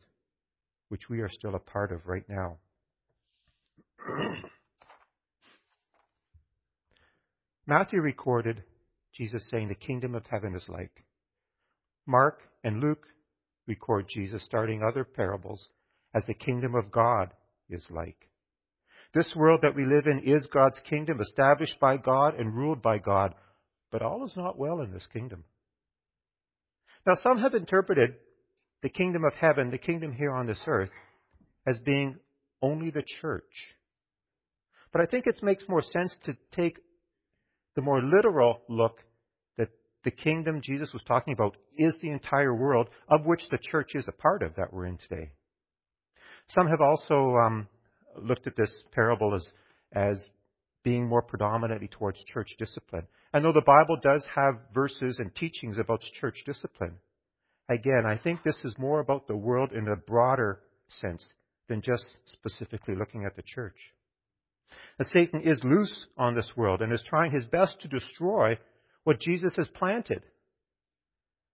which 0.90 1.10
we 1.10 1.20
are 1.22 1.30
still 1.30 1.56
a 1.56 1.60
part 1.60 1.92
of 1.92 2.06
right 2.06 2.28
now. 2.30 2.58
Matthew 7.68 8.00
recorded 8.00 8.64
Jesus 9.14 9.48
saying 9.50 9.70
the 9.70 9.76
kingdom 9.76 10.14
of 10.14 10.26
heaven 10.30 10.56
is 10.56 10.66
like. 10.68 11.04
Mark 12.06 12.42
and 12.64 12.80
Luke 12.80 13.08
record 13.68 14.06
Jesus 14.10 14.44
starting 14.44 14.84
other 14.84 15.04
parables 15.04 15.70
as 16.14 16.24
the 16.26 16.34
kingdom 16.34 16.76
of 16.76 16.92
God 16.92 17.30
is 17.70 17.86
like. 17.90 18.30
This 19.14 19.32
world 19.36 19.62
that 19.64 19.76
we 19.76 19.86
live 19.86 20.06
in 20.08 20.20
is 20.26 20.48
God's 20.54 20.80
kingdom, 20.90 21.20
established 21.22 21.80
by 21.80 21.98
God 21.98 22.36
and 22.38 22.54
ruled 22.54 22.82
by 22.82 22.98
God, 22.98 23.34
but 23.92 24.02
all 24.02 24.26
is 24.26 24.36
not 24.36 24.60
well 24.60 24.82
in 24.82 24.92
this 24.92 25.08
kingdom. 25.12 25.46
Now, 27.08 27.14
some 27.22 27.40
have 27.40 27.54
interpreted 27.54 28.16
the 28.86 28.90
kingdom 28.90 29.26
of 29.26 29.34
heaven, 29.34 29.72
the 29.72 29.80
kingdom 29.80 30.14
here 30.14 30.32
on 30.32 30.46
this 30.46 30.62
earth, 30.68 30.92
as 31.66 31.80
being 31.80 32.16
only 32.62 32.92
the 32.92 33.02
church. 33.20 33.42
But 34.94 35.02
I 35.02 35.08
think 35.08 35.26
it 35.26 35.42
makes 35.42 35.64
more 35.68 35.82
sense 35.82 36.16
to 36.26 36.38
take 36.52 36.78
the 37.76 37.82
more 37.82 38.00
literal 38.00 38.62
look 38.70 39.00
that 39.58 39.70
the 40.04 40.12
kingdom 40.12 40.62
Jesus 40.64 40.94
was 40.94 41.02
talking 41.02 41.34
about 41.34 41.58
is 41.76 41.96
the 42.00 42.12
entire 42.12 42.54
world, 42.54 42.90
of 43.10 43.26
which 43.26 43.42
the 43.50 43.58
church 43.72 43.96
is 43.96 44.08
a 44.08 44.22
part 44.22 44.44
of 44.44 44.54
that 44.56 44.72
we're 44.72 44.86
in 44.86 45.00
today. 45.00 45.32
Some 46.50 46.68
have 46.68 46.82
also 46.82 47.38
um, 47.44 47.68
looked 48.22 48.46
at 48.46 48.56
this 48.56 48.72
parable 48.92 49.34
as, 49.34 49.50
as 49.94 50.24
being 50.84 51.08
more 51.08 51.24
predominantly 51.24 51.88
towards 51.88 52.24
church 52.26 52.50
discipline. 52.60 53.08
And 53.34 53.44
though 53.44 53.52
the 53.52 53.64
Bible 53.66 53.98
does 54.00 54.24
have 54.36 54.60
verses 54.76 55.18
and 55.18 55.34
teachings 55.34 55.78
about 55.80 56.02
church 56.22 56.44
discipline, 56.46 56.98
Again, 57.70 58.04
I 58.06 58.18
think 58.18 58.44
this 58.44 58.60
is 58.64 58.76
more 58.78 59.00
about 59.00 59.28
the 59.28 59.36
world 59.36 59.72
in 59.72 59.88
a 59.88 59.96
broader 59.96 60.60
sense 60.88 61.28
than 61.68 61.82
just 61.82 62.06
specifically 62.28 62.96
looking 62.96 63.26
at 63.26 63.36
the 63.36 63.42
church. 63.42 63.78
Satan 65.02 65.42
is 65.42 65.64
loose 65.64 66.06
on 66.18 66.36
this 66.36 66.52
world 66.56 66.82
and 66.82 66.94
is 66.94 67.04
trying 67.08 67.32
his 67.32 67.46
best 67.46 67.82
to 67.82 67.88
destroy 67.88 68.58
what 69.04 69.20
Jesus 69.20 69.56
has 69.56 69.68
planted. 69.68 70.24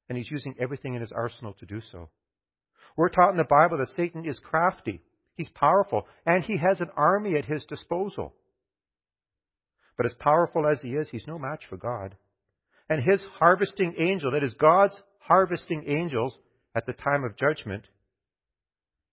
And 0.10 0.18
he's 0.18 0.30
using 0.30 0.56
everything 0.60 0.96
in 0.96 1.01
his 1.01 1.12
arsenal 1.12 1.53
to 1.60 1.65
do 1.65 1.82
so. 1.91 2.10
We're 2.98 3.10
taught 3.10 3.32
in 3.32 3.38
the 3.38 3.44
Bible 3.44 3.77
that 3.77 3.96
Satan 3.96 4.25
is 4.25 4.39
crafty, 4.39 5.01
he's 5.36 5.50
powerful, 5.50 6.08
and 6.25 6.44
he 6.44 6.58
has 6.58 6.82
an 6.82 6.89
army 6.96 7.36
at 7.38 7.46
his 7.46 7.65
disposal. 7.65 8.34
But 9.96 10.06
as 10.06 10.13
powerful 10.20 10.68
as 10.68 10.82
he 10.82 10.89
is, 10.89 11.08
he's 11.10 11.27
no 11.27 11.39
match 11.39 11.63
for 11.70 11.77
God. 11.77 12.15
And 12.89 13.01
his 13.01 13.22
harvesting 13.39 13.96
angel, 13.98 14.32
that 14.32 14.44
is 14.44 14.53
God's 14.56 15.00
harvesting 15.22 15.86
angels 15.88 16.38
at 16.75 16.86
the 16.86 16.94
time 16.94 17.24
of 17.24 17.38
judgment 17.38 17.86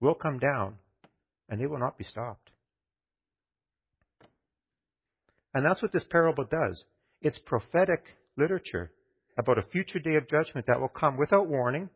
will 0.01 0.15
come 0.15 0.39
down 0.39 0.75
and 1.49 1.61
they 1.61 1.67
will 1.67 1.79
not 1.79 1.99
be 1.99 2.05
stopped. 2.05 2.51
And 5.55 5.65
that's 5.65 5.83
what 5.83 5.93
this 5.93 6.05
parable 6.11 6.45
does. 6.45 6.85
It's 7.21 7.39
prophetic 7.39 8.05
literature 8.37 8.93
about 9.39 9.59
a 9.59 9.63
future 9.63 9.99
day 9.99 10.17
of 10.17 10.29
judgment 10.29 10.67
that 10.67 10.81
will 10.81 10.89
come 10.89 11.17
without 11.17 11.49
warning 11.49 11.89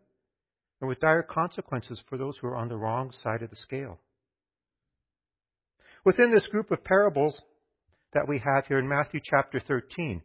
and 0.80 0.88
with 0.88 1.00
dire 1.00 1.22
consequences 1.22 2.00
for 2.08 2.18
those 2.18 2.36
who 2.38 2.48
are 2.48 2.56
on 2.56 2.68
the 2.68 2.76
wrong 2.76 3.12
side 3.22 3.42
of 3.42 3.50
the 3.50 3.56
scale. 3.56 3.98
Within 6.04 6.32
this 6.32 6.46
group 6.46 6.70
of 6.70 6.82
parables 6.82 7.40
that 8.12 8.26
we 8.28 8.38
have 8.38 8.66
here 8.66 8.78
in 8.78 8.88
Matthew 8.88 9.20
chapter 9.22 9.60
13, 9.60 10.22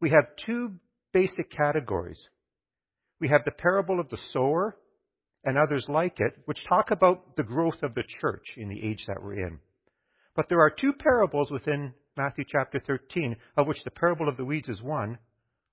we 0.00 0.10
have 0.10 0.24
two 0.46 0.74
basic 1.12 1.50
categories 1.50 2.28
we 3.20 3.28
have 3.28 3.44
the 3.44 3.50
parable 3.50 4.00
of 4.00 4.08
the 4.10 4.18
sower 4.32 4.76
and 5.44 5.56
others 5.56 5.86
like 5.88 6.20
it, 6.20 6.38
which 6.44 6.64
talk 6.68 6.90
about 6.90 7.36
the 7.36 7.42
growth 7.42 7.82
of 7.82 7.94
the 7.94 8.04
church 8.20 8.44
in 8.56 8.68
the 8.68 8.82
age 8.82 9.04
that 9.06 9.22
we're 9.22 9.46
in. 9.46 9.58
But 10.34 10.48
there 10.48 10.60
are 10.60 10.70
two 10.70 10.92
parables 10.92 11.50
within 11.50 11.94
Matthew 12.16 12.44
chapter 12.48 12.78
13, 12.78 13.36
of 13.56 13.66
which 13.66 13.82
the 13.84 13.90
parable 13.90 14.28
of 14.28 14.36
the 14.36 14.44
weeds 14.44 14.68
is 14.68 14.82
one, 14.82 15.18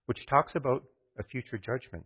which 0.06 0.26
talks 0.28 0.56
about 0.56 0.84
a 1.18 1.24
future 1.24 1.58
judgment. 1.58 2.06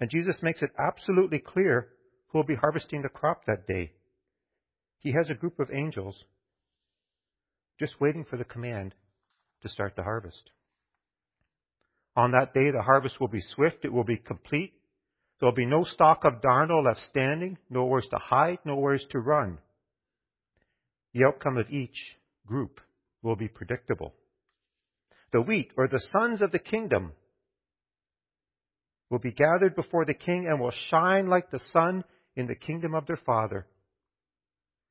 And 0.00 0.10
Jesus 0.10 0.42
makes 0.42 0.62
it 0.62 0.70
absolutely 0.78 1.38
clear 1.38 1.88
who 2.28 2.38
will 2.38 2.44
be 2.44 2.54
harvesting 2.54 3.02
the 3.02 3.08
crop 3.08 3.46
that 3.46 3.66
day. 3.66 3.92
He 4.98 5.12
has 5.12 5.30
a 5.30 5.34
group 5.34 5.58
of 5.60 5.70
angels 5.70 6.24
just 7.78 8.00
waiting 8.00 8.24
for 8.24 8.36
the 8.36 8.44
command 8.44 8.94
to 9.62 9.68
start 9.68 9.94
the 9.96 10.02
harvest. 10.02 10.50
On 12.16 12.30
that 12.30 12.54
day, 12.54 12.70
the 12.70 12.82
harvest 12.82 13.20
will 13.20 13.28
be 13.28 13.40
swift, 13.54 13.84
it 13.84 13.92
will 13.92 14.04
be 14.04 14.16
complete. 14.16 14.72
There 15.40 15.48
will 15.48 15.56
be 15.56 15.66
no 15.66 15.82
stalk 15.82 16.24
of 16.24 16.40
darnel 16.40 16.84
left 16.84 17.00
standing, 17.10 17.58
nowhere 17.68 18.02
to 18.02 18.18
hide, 18.18 18.58
nowhere 18.64 18.98
to 19.10 19.18
run. 19.18 19.58
The 21.12 21.24
outcome 21.24 21.58
of 21.58 21.70
each 21.70 22.16
group 22.46 22.80
will 23.22 23.36
be 23.36 23.48
predictable. 23.48 24.14
The 25.32 25.40
wheat, 25.40 25.72
or 25.76 25.88
the 25.88 26.02
sons 26.12 26.40
of 26.40 26.52
the 26.52 26.60
kingdom, 26.60 27.12
will 29.10 29.18
be 29.18 29.32
gathered 29.32 29.74
before 29.74 30.04
the 30.04 30.14
king 30.14 30.46
and 30.48 30.60
will 30.60 30.72
shine 30.90 31.26
like 31.26 31.50
the 31.50 31.60
sun 31.72 32.04
in 32.36 32.46
the 32.46 32.54
kingdom 32.54 32.94
of 32.94 33.06
their 33.06 33.18
father. 33.26 33.66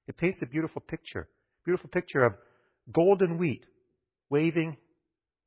It 0.07 0.17
paints 0.17 0.39
a 0.41 0.45
beautiful 0.45 0.81
picture, 0.81 1.29
beautiful 1.63 1.89
picture 1.89 2.25
of 2.25 2.33
golden 2.91 3.37
wheat 3.37 3.65
waving 4.29 4.75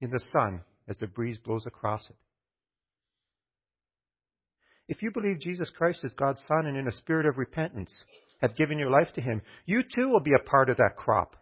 in 0.00 0.10
the 0.10 0.22
sun 0.32 0.62
as 0.88 0.96
the 0.98 1.06
breeze 1.06 1.38
blows 1.38 1.66
across 1.66 2.08
it. 2.08 2.16
If 4.88 5.02
you 5.02 5.10
believe 5.10 5.40
Jesus 5.40 5.70
Christ 5.76 6.04
is 6.04 6.14
God's 6.14 6.42
Son 6.46 6.66
and 6.66 6.76
in 6.76 6.86
a 6.86 6.92
spirit 6.92 7.26
of 7.26 7.38
repentance 7.38 7.92
have 8.40 8.56
given 8.56 8.78
your 8.78 8.90
life 8.90 9.12
to 9.14 9.20
Him, 9.20 9.42
you 9.64 9.82
too 9.82 10.08
will 10.08 10.20
be 10.20 10.34
a 10.34 10.48
part 10.48 10.70
of 10.70 10.76
that 10.76 10.96
crop, 10.96 11.36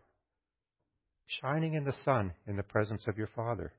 shining 1.26 1.74
in 1.74 1.84
the 1.84 1.94
sun 2.04 2.32
in 2.46 2.56
the 2.56 2.62
presence 2.62 3.04
of 3.06 3.18
your 3.18 3.28
Father. 3.34 3.72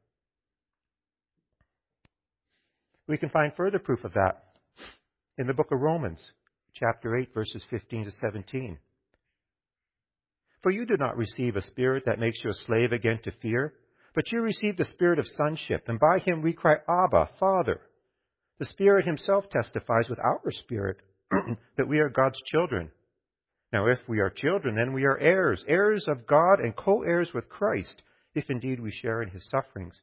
We 3.08 3.18
can 3.18 3.30
find 3.30 3.54
further 3.56 3.80
proof 3.80 4.04
of 4.04 4.14
that 4.14 4.44
in 5.38 5.48
the 5.48 5.54
book 5.54 5.72
of 5.72 5.80
Romans, 5.80 6.24
chapter 6.74 7.16
8, 7.16 7.34
verses 7.34 7.64
15 7.70 8.06
to 8.06 8.12
17. 8.12 8.78
For 10.62 10.72
you 10.72 10.86
did 10.86 11.00
not 11.00 11.18
receive 11.18 11.56
a 11.56 11.62
spirit 11.62 12.04
that 12.06 12.20
makes 12.20 12.44
you 12.44 12.50
a 12.50 12.66
slave 12.66 12.92
again 12.92 13.20
to 13.24 13.32
fear, 13.42 13.74
but 14.16 14.32
you 14.32 14.42
received 14.42 14.78
the 14.78 14.86
spirit 14.86 15.20
of 15.20 15.28
sonship, 15.28 15.84
and 15.88 16.00
by 16.00 16.20
him 16.20 16.42
we 16.42 16.54
cry, 16.54 16.78
Abba, 16.88 17.30
Father. 17.40 17.82
The 18.58 18.66
Spirit 18.66 19.06
himself 19.06 19.50
testifies 19.50 20.08
with 20.10 20.20
our 20.20 20.42
spirit 20.50 20.98
that 21.78 21.90
we 21.90 22.00
are 22.00 22.10
God's 22.10 22.42
children. 22.46 22.90
Now, 23.74 23.88
if 23.88 24.00
we 24.08 24.20
are 24.20 24.30
children, 24.30 24.76
then 24.76 24.94
we 24.94 25.04
are 25.04 25.18
heirs, 25.18 25.64
heirs 25.68 26.06
of 26.08 26.26
God 26.26 26.62
and 26.62 26.74
co 26.74 27.04
heirs 27.04 27.32
with 27.34 27.50
Christ, 27.50 28.02
if 28.34 28.50
indeed 28.50 28.80
we 28.80 28.92
share 28.92 29.22
in 29.22 29.30
his 29.30 29.50
sufferings, 29.50 30.00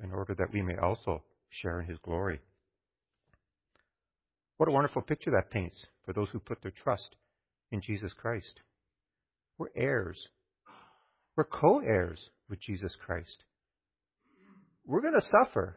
in 0.00 0.12
order 0.12 0.34
that 0.34 0.52
we 0.52 0.62
may 0.62 0.76
also 0.76 1.24
share 1.48 1.80
in 1.80 1.88
his 1.88 1.98
glory. 1.98 2.38
What 4.58 4.68
a 4.68 4.72
wonderful 4.72 5.02
picture 5.02 5.32
that 5.32 5.50
paints 5.50 5.84
for 6.04 6.12
those 6.12 6.28
who 6.30 6.38
put 6.38 6.62
their 6.62 6.70
trust 6.70 7.16
in 7.72 7.80
Jesus 7.80 8.12
Christ. 8.12 8.60
We're 9.58 9.68
heirs. 9.74 10.28
We're 11.36 11.44
co 11.44 11.80
heirs 11.80 12.30
with 12.48 12.60
Jesus 12.60 12.96
Christ. 13.04 13.42
We're 14.86 15.00
going 15.00 15.14
to 15.14 15.44
suffer, 15.44 15.76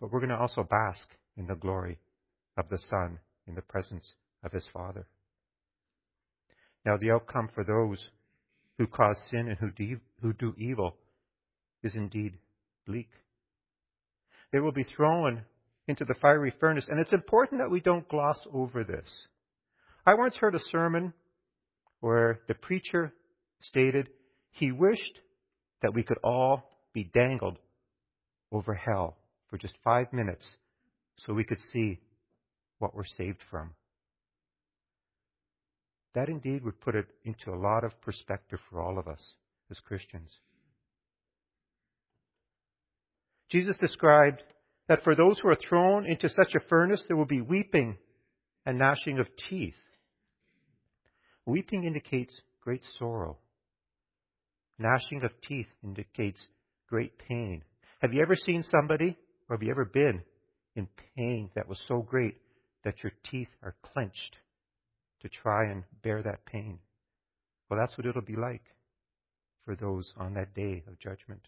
but 0.00 0.10
we're 0.10 0.20
going 0.20 0.30
to 0.30 0.38
also 0.38 0.62
bask 0.62 1.06
in 1.36 1.46
the 1.46 1.54
glory 1.54 1.98
of 2.56 2.68
the 2.70 2.78
Son 2.88 3.18
in 3.46 3.54
the 3.54 3.62
presence 3.62 4.10
of 4.42 4.52
his 4.52 4.64
Father. 4.72 5.06
Now, 6.84 6.96
the 6.96 7.10
outcome 7.10 7.50
for 7.54 7.62
those 7.62 8.02
who 8.78 8.86
cause 8.86 9.18
sin 9.30 9.48
and 9.48 9.58
who, 9.58 9.70
de- 9.70 10.00
who 10.22 10.32
do 10.32 10.54
evil 10.56 10.96
is 11.82 11.94
indeed 11.94 12.34
bleak. 12.86 13.10
They 14.52 14.60
will 14.60 14.72
be 14.72 14.84
thrown 14.96 15.42
into 15.88 16.04
the 16.04 16.14
fiery 16.14 16.54
furnace, 16.58 16.86
and 16.88 16.98
it's 16.98 17.12
important 17.12 17.60
that 17.60 17.70
we 17.70 17.80
don't 17.80 18.08
gloss 18.08 18.38
over 18.52 18.82
this. 18.82 19.26
I 20.06 20.14
once 20.14 20.36
heard 20.36 20.54
a 20.54 20.60
sermon 20.70 21.12
where 22.00 22.40
the 22.48 22.54
preacher 22.54 23.12
stated 23.60 24.08
he 24.52 24.72
wished 24.72 25.20
that 25.82 25.94
we 25.94 26.02
could 26.02 26.18
all 26.24 26.70
be 26.94 27.04
dangled 27.12 27.58
over 28.52 28.74
hell 28.74 29.16
for 29.48 29.58
just 29.58 29.74
five 29.84 30.12
minutes 30.12 30.46
so 31.18 31.32
we 31.32 31.44
could 31.44 31.60
see 31.72 31.98
what 32.78 32.94
we're 32.94 33.04
saved 33.04 33.42
from. 33.50 33.70
That 36.14 36.28
indeed 36.28 36.64
would 36.64 36.80
put 36.80 36.94
it 36.94 37.06
into 37.24 37.50
a 37.50 37.60
lot 37.60 37.84
of 37.84 38.00
perspective 38.00 38.58
for 38.70 38.80
all 38.80 38.98
of 38.98 39.06
us 39.06 39.34
as 39.70 39.78
Christians. 39.80 40.30
Jesus 43.50 43.76
described 43.78 44.42
that 44.88 45.02
for 45.04 45.14
those 45.14 45.38
who 45.38 45.48
are 45.48 45.56
thrown 45.68 46.06
into 46.06 46.28
such 46.28 46.54
a 46.54 46.68
furnace, 46.68 47.04
there 47.06 47.16
will 47.16 47.26
be 47.26 47.40
weeping 47.40 47.96
and 48.64 48.78
gnashing 48.78 49.18
of 49.18 49.28
teeth. 49.48 49.74
Weeping 51.44 51.84
indicates 51.84 52.40
great 52.62 52.82
sorrow. 52.98 53.38
Gnashing 54.78 55.22
of 55.22 55.30
teeth 55.46 55.68
indicates 55.82 56.40
great 56.88 57.18
pain. 57.18 57.62
Have 58.00 58.12
you 58.12 58.22
ever 58.22 58.34
seen 58.34 58.62
somebody, 58.62 59.16
or 59.48 59.56
have 59.56 59.62
you 59.62 59.70
ever 59.70 59.86
been 59.86 60.22
in 60.74 60.86
pain 61.16 61.50
that 61.54 61.68
was 61.68 61.80
so 61.86 62.02
great 62.02 62.36
that 62.84 63.02
your 63.02 63.12
teeth 63.30 63.48
are 63.62 63.74
clenched 63.82 64.36
to 65.22 65.28
try 65.28 65.70
and 65.70 65.82
bear 66.02 66.22
that 66.22 66.44
pain? 66.44 66.78
Well, 67.68 67.80
that's 67.80 67.96
what 67.96 68.06
it'll 68.06 68.22
be 68.22 68.36
like 68.36 68.62
for 69.64 69.74
those 69.74 70.12
on 70.18 70.34
that 70.34 70.54
day 70.54 70.84
of 70.86 70.98
judgment. 70.98 71.40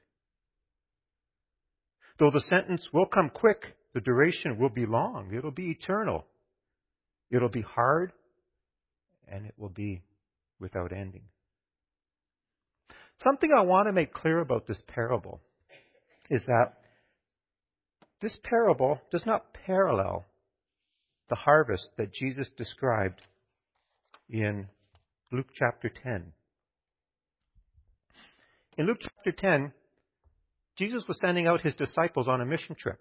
Though 2.19 2.31
the 2.31 2.41
sentence 2.41 2.89
will 2.93 3.07
come 3.07 3.31
quick, 3.33 3.77
the 3.95 4.01
duration 4.01 4.59
will 4.59 4.71
be 4.71 4.87
long. 4.87 5.33
It'll 5.37 5.51
be 5.51 5.71
eternal. 5.71 6.27
It'll 7.31 7.49
be 7.51 7.63
hard, 7.63 8.13
and 9.29 9.47
it 9.47 9.55
will 9.57 9.69
be 9.69 10.03
without 10.59 10.93
ending. 10.93 11.23
Something 13.23 13.51
I 13.57 13.63
want 13.63 13.87
to 13.87 13.93
make 13.93 14.13
clear 14.13 14.41
about 14.41 14.67
this 14.67 14.83
parable 14.89 15.41
is 16.31 16.43
that 16.47 16.75
this 18.21 18.37
parable 18.43 19.01
does 19.11 19.25
not 19.25 19.53
parallel 19.53 20.27
the 21.29 21.37
harvest 21.37 21.89
that 21.97 22.13
Jesus 22.13 22.49
described 22.57 23.21
in 24.29 24.67
Luke 25.31 25.49
chapter 25.55 25.91
10. 26.03 26.33
In 28.79 28.87
Luke 28.87 28.99
chapter 29.01 29.33
10, 29.33 29.73
Jesus 30.77 31.05
was 31.09 31.21
sending 31.21 31.47
out 31.47 31.61
his 31.61 31.75
disciples 31.75 32.29
on 32.29 32.41
a 32.41 32.47
mission 32.47 32.77
trip. 32.79 33.01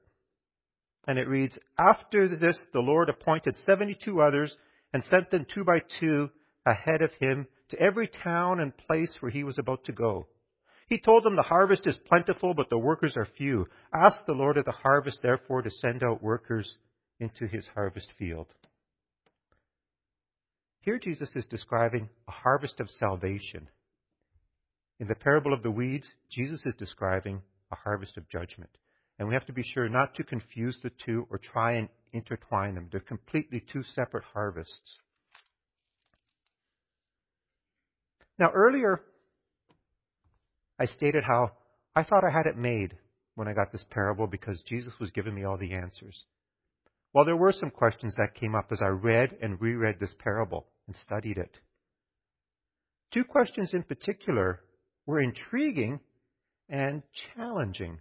And 1.08 1.18
it 1.18 1.28
reads, 1.28 1.58
After 1.80 2.28
this, 2.28 2.60
the 2.74 2.80
Lord 2.80 3.10
appointed 3.10 3.56
72 3.66 4.22
others 4.22 4.56
and 4.94 5.04
sent 5.06 5.32
them 5.32 5.46
two 5.54 5.64
by 5.64 5.80
two 6.00 6.30
ahead 6.66 7.02
of 7.02 7.12
him 7.20 7.48
to 7.70 7.80
every 7.80 8.10
town 8.24 8.60
and 8.60 8.76
place 8.76 9.16
where 9.20 9.32
he 9.32 9.44
was 9.44 9.58
about 9.58 9.86
to 9.86 9.92
go. 9.92 10.28
He 10.88 11.00
told 11.00 11.24
them, 11.24 11.36
The 11.36 11.42
harvest 11.42 11.86
is 11.86 12.00
plentiful, 12.08 12.54
but 12.54 12.70
the 12.70 12.78
workers 12.78 13.14
are 13.18 13.28
few. 13.38 13.68
Ask 13.94 14.26
the 14.26 14.34
Lord 14.34 14.58
of 14.58 14.66
the 14.66 14.72
harvest, 14.72 15.20
therefore, 15.22 15.62
to 15.62 15.70
send 15.70 16.04
out 16.04 16.24
workers 16.24 16.78
into 17.20 17.46
his 17.48 17.66
harvest 17.74 18.08
field. 18.18 18.48
Here, 20.82 20.98
Jesus 20.98 21.30
is 21.36 21.46
describing 21.48 22.08
a 22.28 22.32
harvest 22.32 22.80
of 22.80 22.90
salvation. 22.90 23.68
In 25.00 25.08
the 25.08 25.16
parable 25.16 25.54
of 25.54 25.62
the 25.62 25.72
weeds, 25.72 26.08
Jesus 26.32 26.62
is 26.66 26.76
describing 26.78 27.42
a 27.72 27.76
harvest 27.76 28.18
of 28.18 28.30
judgment. 28.30 28.70
And 29.20 29.28
we 29.28 29.34
have 29.34 29.46
to 29.48 29.54
be 29.54 29.64
sure 29.64 29.90
not 29.90 30.16
to 30.16 30.24
confuse 30.24 30.78
the 30.82 30.92
two 31.06 31.28
or 31.30 31.38
try 31.38 31.74
and 31.74 31.90
intertwine 32.14 32.76
them. 32.76 32.88
They're 32.92 33.02
completely 33.02 33.64
two 33.74 33.84
separate 33.94 34.24
harvests. 34.34 34.98
Now, 38.40 38.52
earlier, 38.54 39.02
I 40.80 40.86
stated 40.86 41.24
how 41.24 41.52
I 41.96 42.04
thought 42.04 42.24
I 42.24 42.32
had 42.32 42.46
it 42.46 42.58
made 42.58 42.96
when 43.36 43.48
I 43.48 43.54
got 43.54 43.72
this 43.72 43.86
parable 43.90 44.28
because 44.28 44.64
Jesus 44.68 44.94
was 45.00 45.12
giving 45.12 45.34
me 45.34 45.44
all 45.44 45.58
the 45.58 45.74
answers. 45.74 46.26
Well, 47.14 47.26
there 47.26 47.38
were 47.38 47.52
some 47.52 47.72
questions 47.72 48.14
that 48.18 48.36
came 48.36 48.54
up 48.54 48.72
as 48.72 48.82
I 48.82 48.88
read 48.88 49.38
and 49.42 49.60
reread 49.60 50.00
this 50.00 50.14
parable 50.20 50.68
and 50.88 50.96
studied 50.96 51.38
it. 51.38 51.58
Two 53.14 53.24
questions 53.24 53.74
in 53.74 53.84
particular 53.84 54.62
were 55.06 55.22
intriguing 55.22 56.00
and 56.70 57.02
challenging. 57.36 58.00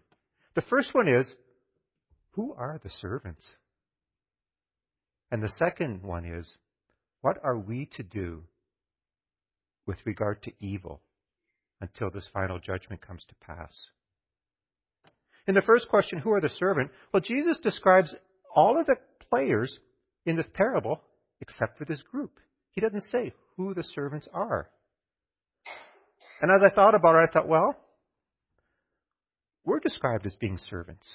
The 0.55 0.63
first 0.63 0.93
one 0.93 1.09
is 1.09 1.27
who 2.33 2.55
are 2.55 2.81
the 2.83 2.91
servants? 2.91 3.45
And 5.31 5.43
the 5.43 5.53
second 5.59 6.03
one 6.03 6.25
is 6.25 6.51
what 7.21 7.39
are 7.43 7.59
we 7.59 7.89
to 7.97 8.03
do 8.03 8.43
with 9.87 9.99
regard 10.05 10.43
to 10.43 10.53
evil 10.61 11.01
until 11.81 12.11
this 12.11 12.29
final 12.33 12.59
judgment 12.59 13.01
comes 13.01 13.25
to 13.29 13.35
pass? 13.47 13.73
In 15.47 15.55
the 15.55 15.63
first 15.63 15.89
question, 15.89 16.19
who 16.19 16.33
are 16.33 16.41
the 16.41 16.49
servant? 16.49 16.91
Well, 17.13 17.21
Jesus 17.21 17.59
describes 17.63 18.15
all 18.55 18.81
of 18.81 18.87
the 18.87 18.97
players 19.31 19.79
in 20.25 20.37
this 20.37 20.51
parable 20.55 21.03
except 21.41 21.79
for 21.79 21.85
this 21.85 22.03
group. 22.03 22.41
He 22.71 22.81
doesn't 22.81 23.05
say 23.13 23.33
who 23.57 23.75
the 23.75 23.85
servants 23.85 24.29
are. 24.33 24.69
And 26.41 26.51
as 26.51 26.63
I 26.65 26.75
thought 26.75 26.95
about 26.95 27.17
it, 27.17 27.29
I 27.29 27.33
thought, 27.33 27.49
well, 27.49 27.77
we're 29.65 29.81
described 29.81 30.27
as 30.27 30.37
being 30.37 30.59
servants. 30.71 31.07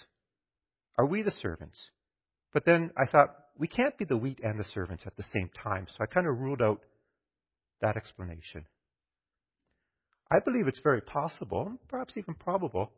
Are 0.98 1.06
we 1.06 1.22
the 1.22 1.32
servants? 1.32 1.80
But 2.54 2.66
then 2.66 2.92
I 2.98 3.10
thought, 3.10 3.36
we 3.58 3.68
can't 3.68 3.98
be 3.98 4.06
the 4.06 4.18
wheat 4.18 4.40
and 4.44 4.60
the 4.60 4.66
servants 4.74 5.04
at 5.06 5.16
the 5.16 5.24
same 5.34 5.50
time. 5.64 5.88
So 5.90 6.04
I 6.04 6.06
kind 6.06 6.28
of 6.28 6.40
ruled 6.40 6.62
out 6.62 6.82
that 7.82 7.98
explanation. 7.98 8.66
I 10.32 10.40
believe 10.40 10.68
it's 10.68 10.80
very 10.82 11.02
possible, 11.02 11.74
perhaps 11.90 12.14
even 12.16 12.36
probable, 12.36 12.94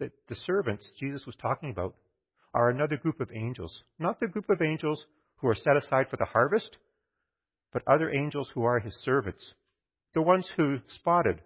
that 0.00 0.12
the 0.26 0.34
servants 0.34 0.90
Jesus 0.98 1.26
was 1.26 1.36
talking 1.36 1.70
about 1.70 1.94
are 2.54 2.70
another 2.70 2.96
group 2.96 3.20
of 3.20 3.30
angels. 3.34 3.82
Not 3.98 4.20
the 4.20 4.28
group 4.28 4.48
of 4.48 4.62
angels 4.62 5.04
who 5.36 5.48
are 5.48 5.54
set 5.54 5.76
aside 5.76 6.08
for 6.08 6.16
the 6.16 6.24
harvest, 6.24 6.78
but 7.74 7.82
other 7.86 8.10
angels 8.10 8.50
who 8.54 8.64
are 8.64 8.78
his 8.78 8.94
servants. 9.04 9.52
The 10.14 10.22
ones 10.22 10.50
who 10.56 10.78
spotted 10.88 11.42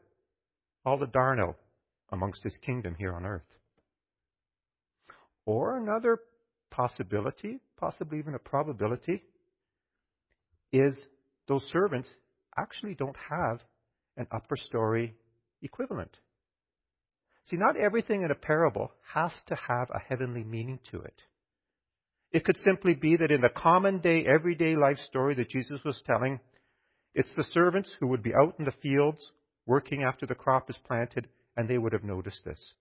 all 0.87 0.97
the 0.97 1.07
darnel 1.07 1.57
amongst 2.13 2.45
his 2.45 2.57
kingdom 2.65 2.95
here 2.99 3.15
on 3.15 3.27
earth. 3.27 3.43
Or 5.45 5.77
another 5.77 6.21
possibility, 6.71 7.59
possibly 7.79 8.19
even 8.19 8.35
a 8.35 8.39
probability, 8.39 9.25
is 10.73 10.97
those 11.49 11.65
servants 11.73 12.09
actually 12.57 12.95
don't 12.95 13.17
have 13.31 13.61
an 14.19 14.27
upper 14.31 14.57
story 14.57 15.15
equivalent. 15.63 16.15
See, 17.47 17.57
not 17.57 17.77
everything 17.79 18.23
in 18.23 18.31
a 18.31 18.35
parable 18.35 18.93
has 19.15 19.33
to 19.47 19.55
have 19.55 19.89
a 19.91 19.99
heavenly 20.07 20.45
meaning 20.45 20.79
to 20.91 21.01
it. 21.01 21.15
It 22.31 22.45
could 22.45 22.59
simply 22.59 22.93
be 22.93 23.17
that 23.17 23.31
in 23.31 23.41
the 23.41 23.49
common 23.49 24.01
day, 24.01 24.27
everyday 24.27 24.77
life 24.77 24.99
story 25.09 25.35
that 25.37 25.49
Jesus 25.49 25.81
was 25.83 26.03
telling, 26.05 26.41
it's 27.15 27.35
the 27.35 27.45
servants 27.55 27.91
who 27.99 28.09
would 28.09 28.23
be 28.23 28.35
out 28.35 28.57
in 28.59 28.67
the 28.67 28.75
fields 28.83 29.31
working 29.65 30.03
after 30.03 30.27
the 30.27 30.35
crop 30.35 30.69
is 30.69 30.77
planted 30.87 31.27
and 31.57 31.69
they 31.69 31.79
would 31.79 31.93
have 31.93 32.05
noticed 32.05 32.45
this. 32.45 32.75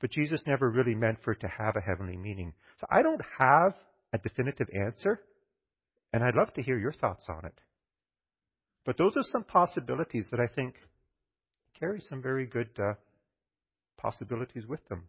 But 0.00 0.12
Jesus 0.12 0.42
never 0.46 0.70
really 0.70 0.94
meant 0.94 1.18
for 1.24 1.32
it 1.32 1.40
to 1.40 1.48
have 1.48 1.74
a 1.76 1.80
heavenly 1.80 2.16
meaning. 2.16 2.52
So 2.80 2.86
I 2.90 3.02
don't 3.02 3.22
have 3.38 3.74
a 4.12 4.18
definitive 4.18 4.68
answer, 4.74 5.20
and 6.12 6.22
I'd 6.22 6.34
love 6.34 6.52
to 6.54 6.62
hear 6.62 6.78
your 6.78 6.92
thoughts 6.92 7.24
on 7.28 7.44
it. 7.44 7.58
But 8.86 8.96
those 8.96 9.16
are 9.16 9.24
some 9.32 9.42
possibilities 9.42 10.28
that 10.30 10.38
I 10.38 10.46
think 10.46 10.76
carry 11.78 12.00
some 12.08 12.22
very 12.22 12.46
good 12.46 12.70
uh, 12.78 12.94
possibilities 13.98 14.64
with 14.66 14.86
them. 14.88 15.08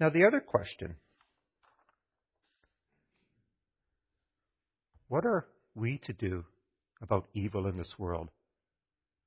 Now, 0.00 0.10
the 0.10 0.26
other 0.26 0.40
question 0.40 0.96
what 5.08 5.24
are 5.24 5.46
we 5.76 5.98
to 6.04 6.12
do 6.12 6.44
about 7.00 7.28
evil 7.32 7.68
in 7.68 7.76
this 7.76 7.94
world 7.98 8.28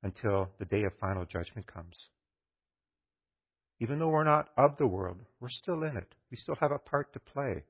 until 0.04 0.50
the 0.60 0.66
day 0.66 0.84
of 0.84 0.92
final 1.00 1.26
judgment 1.26 1.66
comes? 1.66 1.96
Even 3.80 3.98
though 3.98 4.10
we're 4.10 4.26
not 4.26 4.50
of 4.58 4.76
the 4.78 4.86
world, 4.86 5.20
we're 5.40 5.48
still 5.48 5.84
in 5.84 5.96
it. 5.96 6.14
We 6.30 6.36
still 6.36 6.58
have 6.60 6.72
a 6.72 6.78
part 6.78 7.14
to 7.14 7.20
play. 7.22 7.64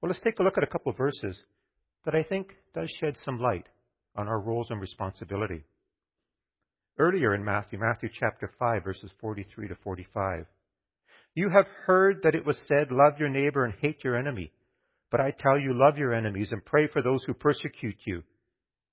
Well, 0.00 0.10
let's 0.10 0.22
take 0.22 0.38
a 0.38 0.42
look 0.42 0.56
at 0.56 0.64
a 0.64 0.68
couple 0.68 0.90
of 0.90 0.98
verses 0.98 1.40
that 2.04 2.14
I 2.14 2.22
think 2.22 2.54
does 2.74 2.90
shed 3.00 3.16
some 3.24 3.40
light 3.40 3.66
on 4.14 4.28
our 4.28 4.40
roles 4.40 4.70
and 4.70 4.80
responsibility. 4.80 5.64
Earlier 6.98 7.34
in 7.34 7.44
Matthew, 7.44 7.78
Matthew 7.78 8.08
chapter 8.12 8.50
5, 8.58 8.84
verses 8.84 9.10
43 9.20 9.68
to 9.68 9.74
45. 9.82 10.46
You 11.34 11.50
have 11.50 11.66
heard 11.86 12.20
that 12.22 12.34
it 12.34 12.46
was 12.46 12.58
said, 12.66 12.90
Love 12.90 13.18
your 13.18 13.28
neighbor 13.28 13.64
and 13.64 13.74
hate 13.80 14.02
your 14.02 14.16
enemy. 14.16 14.52
But 15.10 15.20
I 15.20 15.32
tell 15.32 15.58
you, 15.58 15.72
love 15.72 15.96
your 15.96 16.14
enemies 16.14 16.50
and 16.52 16.64
pray 16.64 16.86
for 16.86 17.02
those 17.02 17.24
who 17.24 17.34
persecute 17.34 17.98
you, 18.04 18.22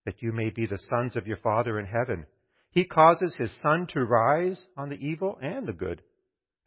that 0.05 0.21
you 0.21 0.31
may 0.31 0.49
be 0.49 0.65
the 0.65 0.79
sons 0.89 1.15
of 1.15 1.27
your 1.27 1.37
Father 1.37 1.79
in 1.79 1.85
heaven. 1.85 2.25
He 2.71 2.85
causes 2.85 3.35
his 3.37 3.53
sun 3.61 3.87
to 3.93 4.05
rise 4.05 4.63
on 4.77 4.89
the 4.89 4.95
evil 4.95 5.37
and 5.41 5.67
the 5.67 5.73
good, 5.73 6.01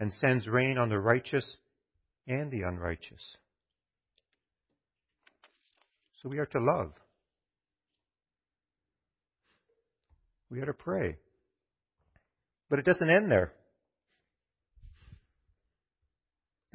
and 0.00 0.12
sends 0.12 0.46
rain 0.46 0.78
on 0.78 0.88
the 0.88 0.98
righteous 0.98 1.56
and 2.26 2.50
the 2.50 2.62
unrighteous. 2.62 3.36
So 6.22 6.28
we 6.28 6.38
are 6.38 6.46
to 6.46 6.60
love. 6.60 6.92
We 10.50 10.60
are 10.60 10.66
to 10.66 10.72
pray. 10.72 11.16
But 12.70 12.78
it 12.78 12.84
doesn't 12.84 13.10
end 13.10 13.30
there. 13.30 13.52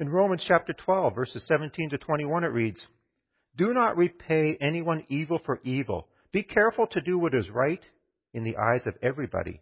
In 0.00 0.08
Romans 0.08 0.44
chapter 0.46 0.72
12, 0.72 1.14
verses 1.14 1.44
17 1.46 1.90
to 1.90 1.98
21, 1.98 2.44
it 2.44 2.48
reads, 2.48 2.80
Do 3.56 3.72
not 3.72 3.96
repay 3.96 4.56
anyone 4.60 5.04
evil 5.08 5.38
for 5.44 5.60
evil. 5.64 6.08
Be 6.32 6.42
careful 6.42 6.86
to 6.88 7.00
do 7.00 7.18
what 7.18 7.34
is 7.34 7.48
right 7.50 7.82
in 8.32 8.42
the 8.44 8.56
eyes 8.56 8.86
of 8.86 8.94
everybody. 9.02 9.60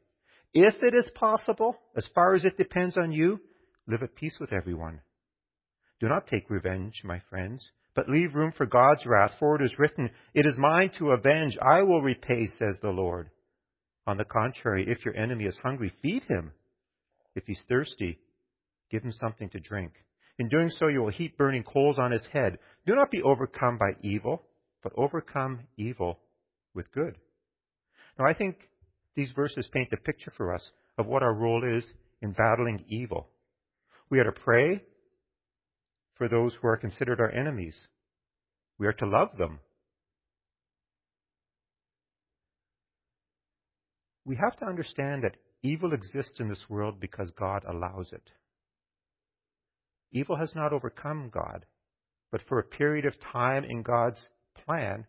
If 0.55 0.75
it 0.83 0.95
is 0.95 1.11
possible, 1.15 1.77
as 1.97 2.07
far 2.15 2.35
as 2.35 2.45
it 2.45 2.57
depends 2.57 2.97
on 2.97 3.13
you, 3.13 3.41
live 3.87 4.03
at 4.03 4.15
peace 4.15 4.37
with 4.41 4.53
everyone. 4.53 5.01
Do 6.01 6.09
not 6.09 6.27
take 6.27 6.49
revenge, 6.49 7.03
my 7.05 7.21
friends, 7.29 7.67
but 7.95 8.09
leave 8.09 8.35
room 8.35 8.53
for 8.57 8.67
God's 8.67 9.05
wrath, 9.05 9.33
for 9.39 9.57
it 9.57 9.65
is 9.65 9.79
written, 9.79 10.11
It 10.35 10.47
is 10.47 10.57
mine 10.57 10.91
to 10.99 11.11
avenge, 11.11 11.57
I 11.61 11.83
will 11.83 12.03
repay, 12.03 12.47
says 12.59 12.79
the 12.81 12.91
Lord. 12.91 13.31
On 14.07 14.17
the 14.17 14.25
contrary, 14.25 14.87
if 14.89 15.05
your 15.05 15.17
enemy 15.17 15.45
is 15.45 15.59
hungry, 15.63 15.93
feed 16.03 16.23
him. 16.25 16.53
If 17.35 17.45
he's 17.47 17.61
thirsty, 17.69 18.19
give 18.91 19.03
him 19.03 19.13
something 19.13 19.49
to 19.51 19.61
drink. 19.61 19.93
In 20.39 20.49
doing 20.49 20.71
so, 20.79 20.89
you 20.89 21.03
will 21.03 21.11
heap 21.11 21.37
burning 21.37 21.63
coals 21.63 21.99
on 21.99 22.11
his 22.11 22.27
head. 22.33 22.59
Do 22.87 22.95
not 22.95 23.11
be 23.11 23.23
overcome 23.23 23.79
by 23.79 23.93
evil, 24.03 24.43
but 24.83 24.93
overcome 24.97 25.61
evil 25.77 26.19
with 26.75 26.91
good. 26.93 27.17
Now, 28.19 28.27
I 28.27 28.35
think 28.35 28.57
these 29.15 29.31
verses 29.37 29.69
paint 29.73 29.93
a 29.93 29.97
picture 29.99 30.33
for 30.37 30.55
us 30.55 30.71
of 30.99 31.07
what 31.07 31.23
our 31.23 31.35
role 31.35 31.63
is 31.65 31.87
in 32.21 32.33
battling 32.33 32.85
evil. 32.89 33.29
We 34.11 34.19
are 34.19 34.25
to 34.25 34.33
pray 34.33 34.83
for 36.23 36.29
those 36.29 36.55
who 36.55 36.69
are 36.69 36.77
considered 36.77 37.19
our 37.19 37.33
enemies. 37.33 37.75
We 38.79 38.87
are 38.87 38.93
to 38.93 39.07
love 39.07 39.31
them. 39.39 39.59
We 44.25 44.37
have 44.37 44.57
to 44.59 44.67
understand 44.67 45.25
that 45.25 45.35
evil 45.65 45.93
exists 45.93 46.39
in 46.39 46.49
this 46.49 46.65
world 46.69 47.01
because 47.01 47.33
God 47.37 47.65
allows 47.69 48.13
it. 48.13 48.23
Evil 50.13 50.37
has 50.37 50.55
not 50.55 50.73
overcome 50.73 51.29
God, 51.35 51.67
but 52.31 52.43
for 52.49 52.61
a 52.61 52.65
period 52.79 53.05
of 53.05 53.15
time 53.33 53.65
in 53.65 53.83
God's 53.83 54.25
plan, 54.65 55.07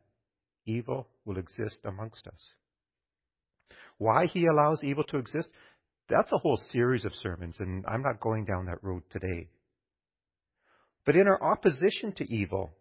evil 0.66 1.10
will 1.26 1.38
exist 1.38 1.82
amongst 1.86 2.26
us. 2.26 2.54
Why 4.00 4.26
he 4.26 4.48
allows 4.48 4.84
evil 4.84 5.04
to 5.10 5.18
exist, 5.18 5.52
that's 6.10 6.32
a 6.32 6.40
whole 6.40 6.60
series 6.72 7.06
of 7.06 7.14
sermons, 7.14 7.58
and 7.60 7.86
I'm 7.88 8.02
not 8.02 8.20
going 8.20 8.46
down 8.46 8.66
that 8.66 8.84
road 8.84 9.04
today. 9.12 9.50
But 11.06 11.16
in 11.16 11.28
our 11.28 11.42
opposition 11.42 12.14
to 12.18 12.34
evil, 12.34 12.72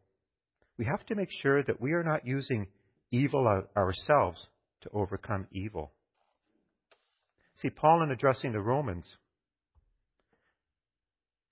we 0.79 0.85
have 0.85 1.05
to 1.07 1.15
make 1.15 1.31
sure 1.43 1.63
that 1.63 1.81
we 1.81 1.93
are 1.93 2.05
not 2.05 2.27
using 2.27 2.69
evil 3.11 3.47
ourselves 3.77 4.47
to 4.83 4.91
overcome 4.93 5.47
evil. 5.53 5.93
See, 7.57 7.71
Paul, 7.71 8.03
in 8.03 8.11
addressing 8.11 8.53
the 8.53 8.61
Romans, 8.61 9.09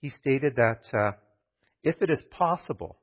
he 0.01 0.11
stated 0.11 0.57
that 0.57 0.83
uh, 0.93 1.13
if 1.83 2.01
it 2.01 2.11
is 2.11 2.21
possible, 2.31 2.97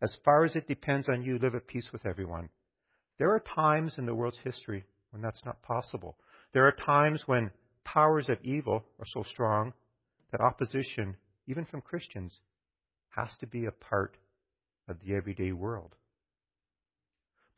as 0.00 0.14
far 0.24 0.44
as 0.44 0.56
it 0.56 0.68
depends 0.68 1.08
on 1.08 1.22
you, 1.22 1.38
live 1.38 1.54
at 1.54 1.66
peace 1.66 1.88
with 1.92 2.04
everyone. 2.04 2.48
There 3.18 3.30
are 3.30 3.40
times 3.40 3.94
in 3.98 4.06
the 4.06 4.14
world's 4.14 4.38
history 4.42 4.84
when 5.10 5.22
that's 5.22 5.44
not 5.44 5.62
possible. 5.62 6.16
There 6.52 6.66
are 6.66 6.72
times 6.72 7.22
when 7.26 7.50
powers 7.84 8.28
of 8.28 8.38
evil 8.42 8.84
are 8.98 9.06
so 9.06 9.22
strong 9.22 9.72
that 10.32 10.40
opposition, 10.40 11.16
even 11.52 11.66
from 11.66 11.82
Christians, 11.82 12.34
has 13.10 13.28
to 13.40 13.46
be 13.46 13.66
a 13.66 13.70
part 13.70 14.16
of 14.88 14.96
the 15.04 15.14
everyday 15.14 15.52
world. 15.52 15.94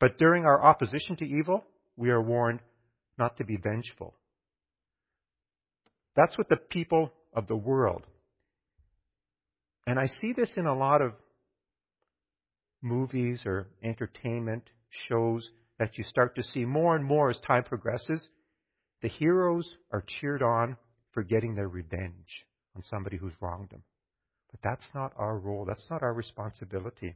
But 0.01 0.17
during 0.17 0.43
our 0.43 0.61
opposition 0.61 1.15
to 1.15 1.25
evil, 1.25 1.63
we 1.95 2.09
are 2.09 2.21
warned 2.21 2.59
not 3.17 3.37
to 3.37 3.45
be 3.45 3.55
vengeful. 3.55 4.13
That's 6.17 6.37
what 6.37 6.49
the 6.49 6.57
people 6.57 7.13
of 7.33 7.47
the 7.47 7.55
world. 7.55 8.03
And 9.87 9.97
I 9.97 10.07
see 10.07 10.33
this 10.35 10.51
in 10.57 10.65
a 10.65 10.77
lot 10.77 11.01
of 11.01 11.13
movies 12.81 13.43
or 13.45 13.67
entertainment 13.81 14.63
shows 15.07 15.49
that 15.79 15.97
you 15.97 16.03
start 16.03 16.35
to 16.35 16.43
see 16.43 16.65
more 16.65 16.97
and 16.97 17.05
more 17.05 17.29
as 17.29 17.39
time 17.47 17.63
progresses. 17.63 18.27
The 19.01 19.07
heroes 19.07 19.69
are 19.93 20.03
cheered 20.05 20.43
on 20.43 20.75
for 21.13 21.23
getting 21.23 21.55
their 21.55 21.69
revenge 21.69 22.45
on 22.75 22.83
somebody 22.83 23.17
who's 23.17 23.33
wronged 23.41 23.69
them. 23.69 23.83
But 24.51 24.59
that's 24.63 24.87
not 24.93 25.13
our 25.17 25.37
role. 25.37 25.65
That's 25.65 25.85
not 25.89 26.03
our 26.03 26.13
responsibility. 26.13 27.15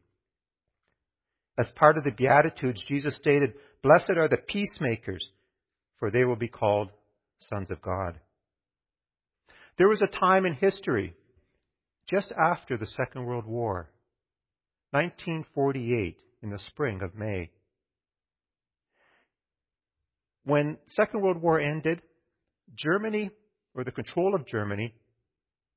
As 1.58 1.70
part 1.76 1.98
of 1.98 2.04
the 2.04 2.12
Beatitudes, 2.12 2.84
Jesus 2.88 3.18
stated, 3.18 3.54
Blessed 3.84 4.12
are 4.18 4.30
the 4.30 4.38
peacemakers, 4.38 5.26
for 5.98 6.10
they 6.10 6.24
will 6.24 6.36
be 6.36 6.48
called 6.48 6.90
sons 7.40 7.70
of 7.72 7.82
God. 7.82 8.20
There 9.78 9.90
was 9.90 10.02
a 10.02 10.20
time 10.20 10.46
in 10.46 10.54
history, 10.54 11.14
just 12.10 12.32
after 12.32 12.78
the 12.78 12.88
Second 12.88 13.26
World 13.26 13.46
War, 13.46 13.90
1948, 14.92 16.18
in 16.42 16.50
the 16.50 16.60
spring 16.60 17.02
of 17.02 17.16
May, 17.16 17.50
when 20.44 20.78
Second 20.88 21.22
World 21.22 21.42
War 21.42 21.60
ended, 21.60 22.02
Germany, 22.76 23.30
or 23.76 23.84
the 23.84 23.92
control 23.92 24.34
of 24.34 24.48
Germany, 24.48 24.94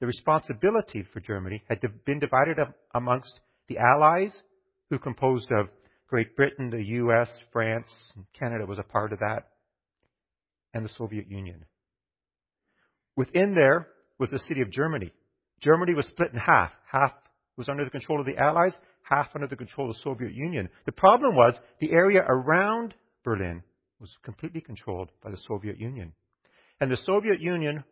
the 0.03 0.07
responsibility 0.09 1.07
for 1.12 1.21
Germany 1.21 1.62
had 1.69 1.79
been 2.05 2.19
divided 2.19 2.57
amongst 2.93 3.38
the 3.69 3.79
Allies, 3.79 4.37
who 4.91 4.99
composed 4.99 5.49
of 5.53 5.69
Great 6.09 6.35
Britain, 6.35 6.71
the 6.71 6.83
US, 6.83 7.31
France, 7.53 7.87
and 8.17 8.25
Canada 8.37 8.67
was 8.67 8.81
a 8.81 8.83
part 8.83 9.12
of 9.12 9.21
that, 9.21 9.51
and 10.75 10.85
the 10.85 10.93
Soviet 10.99 11.31
Union. 11.31 11.65
Within 13.15 13.55
there 13.55 13.87
was 14.19 14.29
the 14.31 14.41
city 14.41 14.61
of 14.61 14.73
Germany. 14.73 15.12
Germany 15.61 15.95
was 15.95 16.07
split 16.07 16.33
in 16.33 16.41
half. 16.41 16.73
Half 16.91 17.12
was 17.57 17.69
under 17.69 17.85
the 17.85 17.91
control 17.91 18.19
of 18.19 18.27
the 18.27 18.37
Allies, 18.37 18.75
half 19.09 19.29
under 19.37 19.47
the 19.47 19.55
control 19.55 19.88
of 19.88 19.95
the 19.95 20.03
Soviet 20.03 20.35
Union. 20.35 20.69
The 20.85 20.91
problem 20.91 21.37
was 21.37 21.57
the 21.81 21.93
area 21.93 22.25
around 22.27 22.93
Berlin 23.23 23.62
was 24.01 24.11
completely 24.25 24.62
controlled 24.62 25.12
by 25.23 25.31
the 25.31 25.38
Soviet 25.47 25.79
Union. 25.79 26.12
And 26.81 26.91
the 26.91 26.97
Soviet 26.97 27.41
Union 27.41 27.85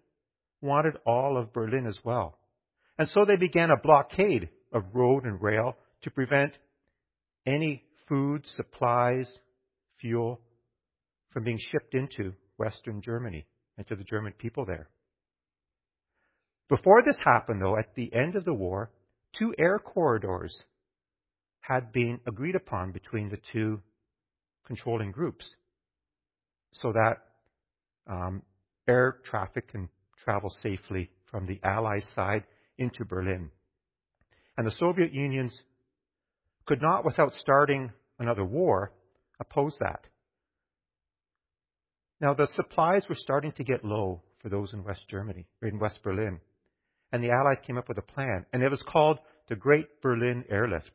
wanted 0.60 0.94
all 1.06 1.36
of 1.36 1.52
Berlin 1.52 1.86
as 1.86 1.98
well. 2.04 2.38
And 2.98 3.08
so 3.08 3.24
they 3.24 3.36
began 3.36 3.70
a 3.70 3.80
blockade 3.82 4.48
of 4.72 4.84
road 4.94 5.24
and 5.24 5.40
rail 5.40 5.76
to 6.02 6.10
prevent 6.10 6.52
any 7.46 7.84
food, 8.08 8.44
supplies, 8.56 9.30
fuel 10.00 10.40
from 11.30 11.44
being 11.44 11.58
shipped 11.58 11.94
into 11.94 12.34
Western 12.56 13.00
Germany 13.00 13.46
and 13.78 13.86
to 13.88 13.96
the 13.96 14.04
German 14.04 14.32
people 14.32 14.66
there. 14.66 14.88
Before 16.68 17.02
this 17.04 17.16
happened, 17.24 17.60
though, 17.60 17.76
at 17.78 17.94
the 17.94 18.12
end 18.14 18.36
of 18.36 18.44
the 18.44 18.54
war, 18.54 18.90
two 19.36 19.54
air 19.58 19.78
corridors 19.78 20.56
had 21.60 21.92
been 21.92 22.20
agreed 22.26 22.54
upon 22.54 22.92
between 22.92 23.28
the 23.28 23.38
two 23.52 23.80
controlling 24.66 25.10
groups 25.10 25.48
so 26.72 26.92
that 26.92 27.16
um, 28.06 28.42
air 28.88 29.18
traffic 29.24 29.68
can 29.68 29.88
travel 30.24 30.50
safely 30.62 31.10
from 31.30 31.46
the 31.46 31.60
Allies' 31.62 32.06
side 32.14 32.44
into 32.78 33.04
Berlin. 33.04 33.50
And 34.56 34.66
the 34.66 34.72
Soviet 34.72 35.12
Unions 35.12 35.56
could 36.66 36.82
not, 36.82 37.04
without 37.04 37.32
starting 37.34 37.92
another 38.18 38.44
war, 38.44 38.92
oppose 39.40 39.76
that. 39.80 40.06
Now, 42.20 42.34
the 42.34 42.46
supplies 42.54 43.06
were 43.08 43.16
starting 43.16 43.52
to 43.52 43.64
get 43.64 43.84
low 43.84 44.22
for 44.42 44.48
those 44.48 44.72
in 44.72 44.84
West 44.84 45.06
Germany, 45.08 45.46
in 45.62 45.78
West 45.78 46.00
Berlin. 46.02 46.40
And 47.12 47.24
the 47.24 47.30
Allies 47.30 47.60
came 47.66 47.78
up 47.78 47.88
with 47.88 47.98
a 47.98 48.02
plan, 48.02 48.44
and 48.52 48.62
it 48.62 48.70
was 48.70 48.82
called 48.82 49.18
the 49.48 49.56
Great 49.56 49.86
Berlin 50.02 50.44
Airlift. 50.50 50.92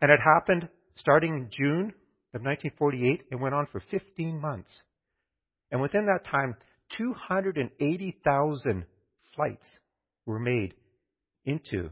And 0.00 0.10
it 0.10 0.20
happened 0.20 0.68
starting 0.96 1.34
in 1.34 1.50
June 1.50 1.92
of 2.34 2.42
1948 2.42 3.24
and 3.30 3.40
went 3.40 3.54
on 3.54 3.66
for 3.72 3.80
15 3.90 4.40
months. 4.40 4.82
And 5.70 5.80
within 5.80 6.06
that 6.06 6.28
time, 6.30 6.56
280,000 6.96 8.84
flights 9.34 9.66
were 10.26 10.38
made 10.38 10.74
into 11.44 11.90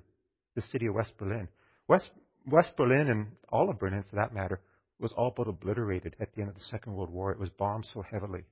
the 0.54 0.62
city 0.62 0.86
of 0.86 0.94
West 0.94 1.12
Berlin. 1.18 1.48
West, 1.88 2.10
West 2.46 2.72
Berlin, 2.76 3.08
and 3.08 3.26
all 3.50 3.70
of 3.70 3.78
Berlin 3.78 4.04
for 4.08 4.16
that 4.16 4.34
matter, 4.34 4.60
was 4.98 5.12
all 5.16 5.32
but 5.36 5.48
obliterated 5.48 6.14
at 6.20 6.32
the 6.34 6.40
end 6.40 6.50
of 6.50 6.54
the 6.54 6.64
Second 6.70 6.94
World 6.94 7.10
War. 7.10 7.32
It 7.32 7.38
was 7.38 7.50
bombed 7.50 7.86
so 7.92 8.02
heavily. 8.02 8.44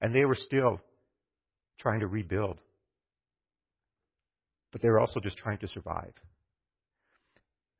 And 0.00 0.14
they 0.14 0.24
were 0.24 0.36
still 0.36 0.80
trying 1.78 2.00
to 2.00 2.06
rebuild. 2.06 2.58
But 4.72 4.82
they 4.82 4.88
were 4.88 5.00
also 5.00 5.20
just 5.20 5.36
trying 5.38 5.58
to 5.58 5.68
survive. 5.68 6.12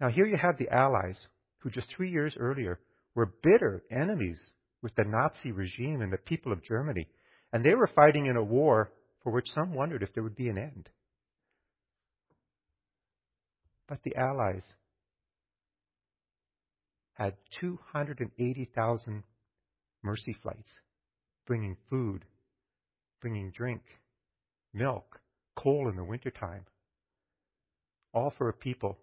Now, 0.00 0.08
here 0.08 0.26
you 0.26 0.36
have 0.36 0.58
the 0.58 0.68
Allies, 0.70 1.18
who 1.58 1.70
just 1.70 1.88
three 1.94 2.10
years 2.10 2.34
earlier 2.38 2.80
were 3.14 3.34
bitter 3.42 3.82
enemies 3.90 4.40
with 4.82 4.94
the 4.94 5.04
Nazi 5.04 5.52
regime 5.52 6.00
and 6.00 6.12
the 6.12 6.16
people 6.16 6.52
of 6.52 6.64
Germany. 6.64 7.06
And 7.52 7.64
they 7.64 7.74
were 7.74 7.88
fighting 7.88 8.26
in 8.26 8.36
a 8.36 8.42
war 8.42 8.92
for 9.22 9.32
which 9.32 9.50
some 9.54 9.74
wondered 9.74 10.02
if 10.02 10.12
there 10.14 10.22
would 10.22 10.36
be 10.36 10.48
an 10.48 10.58
end. 10.58 10.88
But 13.88 14.02
the 14.04 14.14
Allies 14.14 14.64
had 17.14 17.34
280,000 17.60 19.24
mercy 20.02 20.32
flights 20.42 20.72
bringing 21.46 21.76
food, 21.90 22.24
bringing 23.20 23.50
drink, 23.50 23.82
milk, 24.72 25.20
coal 25.56 25.88
in 25.88 25.96
the 25.96 26.04
wintertime, 26.04 26.64
all 28.14 28.32
for 28.38 28.48
a 28.48 28.52
people 28.52 28.98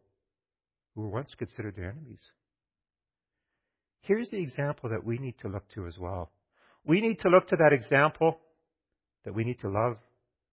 who 0.95 1.01
were 1.01 1.09
once 1.09 1.33
considered 1.37 1.75
their 1.75 1.91
enemies. 1.91 2.31
Here's 4.01 4.29
the 4.29 4.41
example 4.41 4.89
that 4.89 5.03
we 5.03 5.17
need 5.17 5.37
to 5.39 5.49
look 5.49 5.67
to 5.75 5.85
as 5.85 5.97
well. 5.99 6.31
We 6.87 7.01
need 7.01 7.19
to 7.19 7.29
look 7.29 7.47
to 7.49 7.57
that 7.57 7.73
example 7.73 8.39
that 9.25 9.35
we 9.35 9.43
need 9.43 9.59
to 9.59 9.69
love 9.69 9.97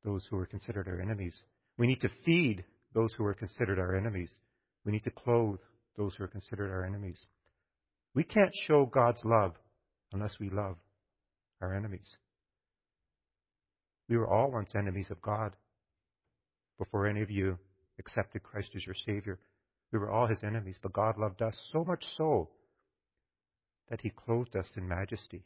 those 0.04 0.26
who 0.28 0.36
are 0.36 0.46
considered 0.46 0.88
our 0.88 1.00
enemies. 1.00 1.34
We 1.78 1.86
need 1.86 2.00
to 2.00 2.10
feed 2.24 2.64
those 2.92 3.12
who 3.12 3.24
are 3.24 3.34
considered 3.34 3.78
our 3.78 3.96
enemies. 3.96 4.36
We 4.84 4.90
need 4.90 5.04
to 5.04 5.10
clothe 5.10 5.60
those 5.96 6.16
who 6.16 6.24
are 6.24 6.28
considered 6.28 6.72
our 6.72 6.84
enemies. 6.84 7.24
We 8.14 8.24
can't 8.24 8.52
show 8.66 8.84
God's 8.84 9.22
love 9.24 9.52
unless 10.12 10.34
we 10.40 10.50
love 10.50 10.76
our 11.62 11.72
enemies. 11.72 12.16
We 14.08 14.16
were 14.16 14.28
all 14.28 14.50
once 14.50 14.72
enemies 14.76 15.10
of 15.10 15.22
God 15.22 15.54
before 16.78 17.06
any 17.06 17.22
of 17.22 17.30
you 17.30 17.58
accepted 18.00 18.42
Christ 18.42 18.70
as 18.74 18.84
your 18.84 18.96
Savior. 19.06 19.38
We 19.92 20.00
were 20.00 20.10
all 20.10 20.26
His 20.26 20.42
enemies, 20.42 20.76
but 20.82 20.92
God 20.92 21.16
loved 21.16 21.42
us 21.42 21.54
so 21.72 21.84
much 21.84 22.04
so 22.16 22.50
that 23.88 24.00
He 24.00 24.10
clothed 24.10 24.56
us 24.56 24.66
in 24.76 24.88
majesty. 24.88 25.44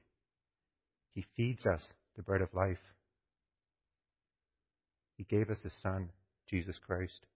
He 1.15 1.25
feeds 1.37 1.67
us 1.67 1.83
the 2.17 2.23
bread 2.23 2.43
of 2.43 2.55
life. 2.55 2.79
He 5.17 5.25
gave 5.25 5.51
us 5.51 5.59
His 5.63 5.73
Son, 5.83 6.11
Jesus 6.49 6.77
Christ. 6.87 7.27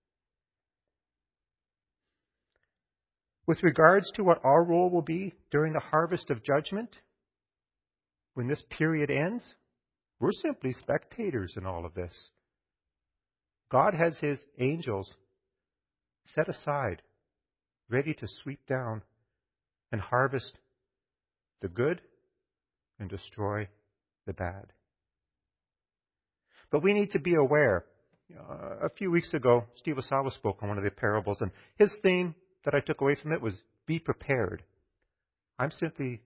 With 3.46 3.62
regards 3.62 4.10
to 4.12 4.22
what 4.22 4.44
our 4.44 4.62
role 4.62 4.88
will 4.88 5.02
be 5.02 5.34
during 5.50 5.72
the 5.72 5.80
harvest 5.80 6.30
of 6.30 6.44
judgment, 6.44 6.90
when 8.34 8.46
this 8.46 8.62
period 8.70 9.10
ends, 9.10 9.44
we're 10.20 10.32
simply 10.32 10.72
spectators 10.72 11.54
in 11.56 11.66
all 11.66 11.84
of 11.84 11.94
this. 11.94 12.30
God 13.70 13.94
has 13.94 14.16
His 14.18 14.38
angels 14.60 15.12
set 16.24 16.48
aside, 16.48 17.02
ready 17.90 18.14
to 18.14 18.26
sweep 18.42 18.60
down 18.68 19.02
and 19.90 20.00
harvest 20.00 20.52
the 21.60 21.68
good 21.68 22.00
and 23.02 23.10
destroy 23.10 23.68
the 24.26 24.32
bad. 24.32 24.66
But 26.70 26.82
we 26.82 26.94
need 26.94 27.10
to 27.12 27.18
be 27.18 27.34
aware. 27.34 27.84
Uh, 28.34 28.86
a 28.86 28.88
few 28.88 29.10
weeks 29.10 29.34
ago, 29.34 29.64
Steve 29.76 29.96
Osawa 29.96 30.32
spoke 30.32 30.62
on 30.62 30.68
one 30.68 30.78
of 30.78 30.84
the 30.84 30.90
parables, 30.90 31.38
and 31.40 31.50
his 31.76 31.94
theme 32.02 32.34
that 32.64 32.74
I 32.74 32.80
took 32.80 33.02
away 33.02 33.16
from 33.20 33.32
it 33.32 33.42
was 33.42 33.54
be 33.86 33.98
prepared. 33.98 34.62
I'm 35.58 35.72
simply 35.72 36.22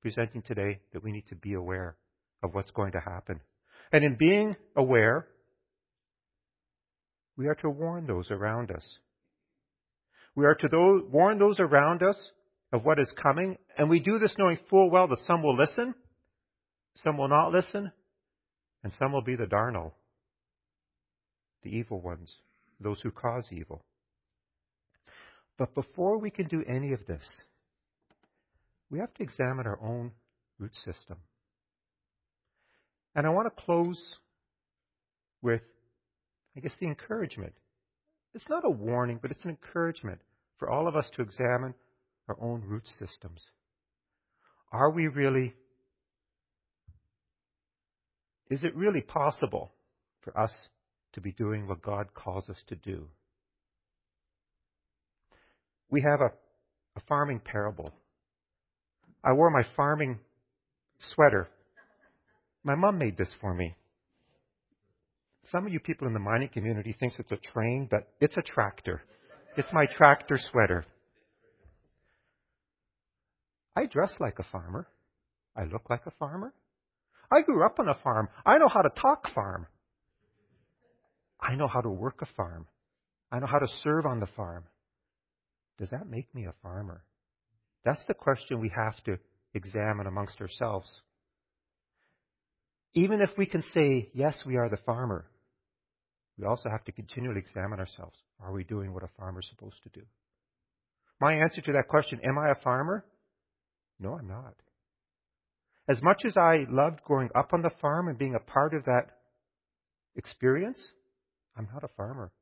presenting 0.00 0.42
today 0.42 0.80
that 0.92 1.02
we 1.02 1.12
need 1.12 1.28
to 1.28 1.34
be 1.34 1.54
aware 1.54 1.96
of 2.42 2.54
what's 2.54 2.70
going 2.70 2.92
to 2.92 3.00
happen. 3.00 3.40
And 3.92 4.04
in 4.04 4.16
being 4.16 4.56
aware, 4.76 5.26
we 7.36 7.48
are 7.48 7.54
to 7.56 7.68
warn 7.68 8.06
those 8.06 8.30
around 8.30 8.70
us. 8.70 8.98
We 10.36 10.46
are 10.46 10.54
to 10.54 10.68
those, 10.68 11.02
warn 11.10 11.38
those 11.38 11.58
around 11.58 12.02
us 12.02 12.20
of 12.74 12.84
what 12.84 12.98
is 12.98 13.14
coming, 13.22 13.56
and 13.78 13.88
we 13.88 14.00
do 14.00 14.18
this 14.18 14.34
knowing 14.36 14.58
full 14.68 14.90
well 14.90 15.06
that 15.06 15.20
some 15.28 15.44
will 15.44 15.56
listen, 15.56 15.94
some 16.96 17.16
will 17.16 17.28
not 17.28 17.52
listen, 17.52 17.92
and 18.82 18.92
some 18.98 19.12
will 19.12 19.22
be 19.22 19.36
the 19.36 19.46
darnel, 19.46 19.92
the 21.62 21.70
evil 21.70 22.00
ones, 22.00 22.34
those 22.80 23.00
who 23.00 23.12
cause 23.12 23.46
evil. 23.52 23.84
But 25.56 25.72
before 25.72 26.18
we 26.18 26.30
can 26.30 26.48
do 26.48 26.64
any 26.68 26.92
of 26.92 27.06
this, 27.06 27.24
we 28.90 28.98
have 28.98 29.14
to 29.14 29.22
examine 29.22 29.68
our 29.68 29.78
own 29.80 30.10
root 30.58 30.74
system. 30.84 31.18
And 33.14 33.24
I 33.24 33.30
want 33.30 33.46
to 33.46 33.62
close 33.64 34.02
with, 35.42 35.62
I 36.56 36.60
guess, 36.60 36.74
the 36.80 36.86
encouragement. 36.86 37.54
It's 38.34 38.48
not 38.48 38.64
a 38.64 38.70
warning, 38.70 39.20
but 39.22 39.30
it's 39.30 39.44
an 39.44 39.50
encouragement 39.50 40.20
for 40.58 40.68
all 40.68 40.88
of 40.88 40.96
us 40.96 41.08
to 41.14 41.22
examine 41.22 41.74
our 42.28 42.36
own 42.40 42.62
root 42.66 42.86
systems. 42.98 43.40
Are 44.72 44.90
we 44.90 45.06
really, 45.08 45.54
is 48.50 48.64
it 48.64 48.74
really 48.74 49.00
possible 49.00 49.72
for 50.22 50.38
us 50.38 50.52
to 51.12 51.20
be 51.20 51.32
doing 51.32 51.68
what 51.68 51.82
God 51.82 52.14
calls 52.14 52.48
us 52.48 52.62
to 52.68 52.74
do? 52.74 53.08
We 55.90 56.02
have 56.02 56.20
a, 56.20 56.32
a 56.96 57.02
farming 57.08 57.40
parable. 57.44 57.92
I 59.22 59.32
wore 59.32 59.50
my 59.50 59.62
farming 59.76 60.18
sweater. 61.14 61.48
My 62.64 62.74
mom 62.74 62.98
made 62.98 63.16
this 63.16 63.32
for 63.40 63.54
me. 63.54 63.76
Some 65.52 65.66
of 65.66 65.72
you 65.72 65.78
people 65.78 66.06
in 66.08 66.14
the 66.14 66.18
mining 66.18 66.48
community 66.48 66.96
thinks 66.98 67.16
it's 67.18 67.30
a 67.30 67.36
train, 67.36 67.86
but 67.90 68.08
it's 68.20 68.36
a 68.36 68.42
tractor. 68.42 69.02
It's 69.56 69.72
my 69.72 69.86
tractor 69.86 70.38
sweater. 70.50 70.84
I 73.76 73.86
dress 73.86 74.14
like 74.20 74.38
a 74.38 74.44
farmer. 74.44 74.86
I 75.56 75.64
look 75.64 75.88
like 75.90 76.06
a 76.06 76.12
farmer. 76.12 76.52
I 77.30 77.42
grew 77.42 77.64
up 77.64 77.78
on 77.78 77.88
a 77.88 77.98
farm. 78.02 78.28
I 78.44 78.58
know 78.58 78.68
how 78.68 78.82
to 78.82 78.90
talk 78.90 79.32
farm. 79.34 79.66
I 81.40 81.56
know 81.56 81.66
how 81.66 81.80
to 81.80 81.90
work 81.90 82.22
a 82.22 82.26
farm. 82.36 82.66
I 83.30 83.38
know 83.40 83.46
how 83.46 83.58
to 83.58 83.68
serve 83.82 84.06
on 84.06 84.20
the 84.20 84.28
farm. 84.36 84.64
Does 85.78 85.90
that 85.90 86.08
make 86.08 86.32
me 86.34 86.44
a 86.44 86.54
farmer? 86.62 87.02
That's 87.84 88.02
the 88.06 88.14
question 88.14 88.60
we 88.60 88.70
have 88.74 89.02
to 89.04 89.18
examine 89.54 90.06
amongst 90.06 90.40
ourselves. 90.40 90.88
Even 92.94 93.20
if 93.20 93.30
we 93.36 93.46
can 93.46 93.62
say, 93.74 94.10
yes, 94.14 94.42
we 94.46 94.56
are 94.56 94.68
the 94.68 94.78
farmer, 94.86 95.26
we 96.38 96.46
also 96.46 96.68
have 96.68 96.84
to 96.84 96.92
continually 96.92 97.40
examine 97.40 97.80
ourselves. 97.80 98.16
Are 98.40 98.52
we 98.52 98.64
doing 98.64 98.92
what 98.92 99.02
a 99.02 99.10
farmer 99.18 99.40
is 99.40 99.48
supposed 99.50 99.82
to 99.82 99.88
do? 99.88 100.04
My 101.20 101.34
answer 101.34 101.60
to 101.62 101.72
that 101.72 101.88
question, 101.88 102.20
am 102.24 102.38
I 102.38 102.50
a 102.50 102.62
farmer? 102.62 103.04
No, 103.98 104.14
I'm 104.14 104.28
not. 104.28 104.54
As 105.88 106.02
much 106.02 106.22
as 106.24 106.36
I 106.36 106.64
loved 106.70 107.02
growing 107.04 107.30
up 107.34 107.52
on 107.52 107.62
the 107.62 107.70
farm 107.80 108.08
and 108.08 108.18
being 108.18 108.34
a 108.34 108.40
part 108.40 108.74
of 108.74 108.84
that 108.86 109.10
experience, 110.16 110.82
I'm 111.56 111.68
not 111.72 111.84
a 111.84 111.88
farmer. 111.96 112.32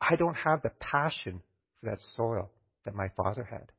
I 0.00 0.16
don't 0.16 0.34
have 0.34 0.62
the 0.62 0.72
passion 0.80 1.42
for 1.80 1.90
that 1.90 2.00
soil 2.16 2.50
that 2.84 2.94
my 2.94 3.08
father 3.16 3.44
had. 3.44 3.72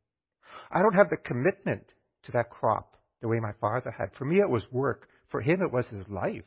I 0.71 0.81
don't 0.81 0.95
have 0.95 1.09
the 1.09 1.17
commitment 1.17 1.83
to 2.23 2.31
that 2.33 2.49
crop 2.49 2.95
the 3.21 3.27
way 3.27 3.39
my 3.39 3.53
father 3.59 3.91
had. 3.91 4.13
For 4.17 4.25
me, 4.25 4.39
it 4.39 4.49
was 4.49 4.63
work. 4.71 5.07
For 5.29 5.41
him, 5.41 5.61
it 5.61 5.71
was 5.71 5.87
his 5.87 6.07
life. 6.07 6.45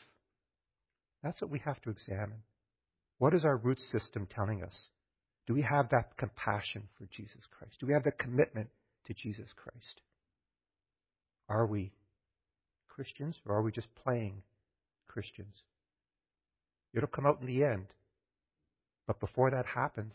That's 1.23 1.41
what 1.41 1.51
we 1.51 1.61
have 1.61 1.81
to 1.83 1.91
examine. 1.91 2.43
What 3.19 3.35
is 3.35 3.45
our 3.45 3.57
root 3.57 3.79
system 3.81 4.27
telling 4.35 4.63
us? 4.63 4.89
Do 5.47 5.55
we 5.55 5.63
have 5.63 5.91
that 5.91 6.17
compassion 6.17 6.89
for 6.99 7.07
Jesus 7.15 7.41
Christ? 7.57 7.77
Do 7.81 7.87
we 7.87 7.93
have 7.93 8.05
the 8.05 8.13
commitment 8.13 8.69
to 9.07 9.15
Jesus 9.15 9.49
Christ? 9.57 10.01
Are 11.53 11.67
we 11.67 11.93
Christians 12.89 13.37
or 13.47 13.57
are 13.57 13.63
we 13.63 13.73
just 13.73 13.89
playing 14.03 14.43
Christians? 15.07 15.55
It'll 16.95 17.09
come 17.17 17.27
out 17.27 17.41
in 17.43 17.47
the 17.47 17.63
end. 17.63 17.89
But 19.07 19.21
before 19.21 19.51
that 19.51 19.67
happens, 19.67 20.15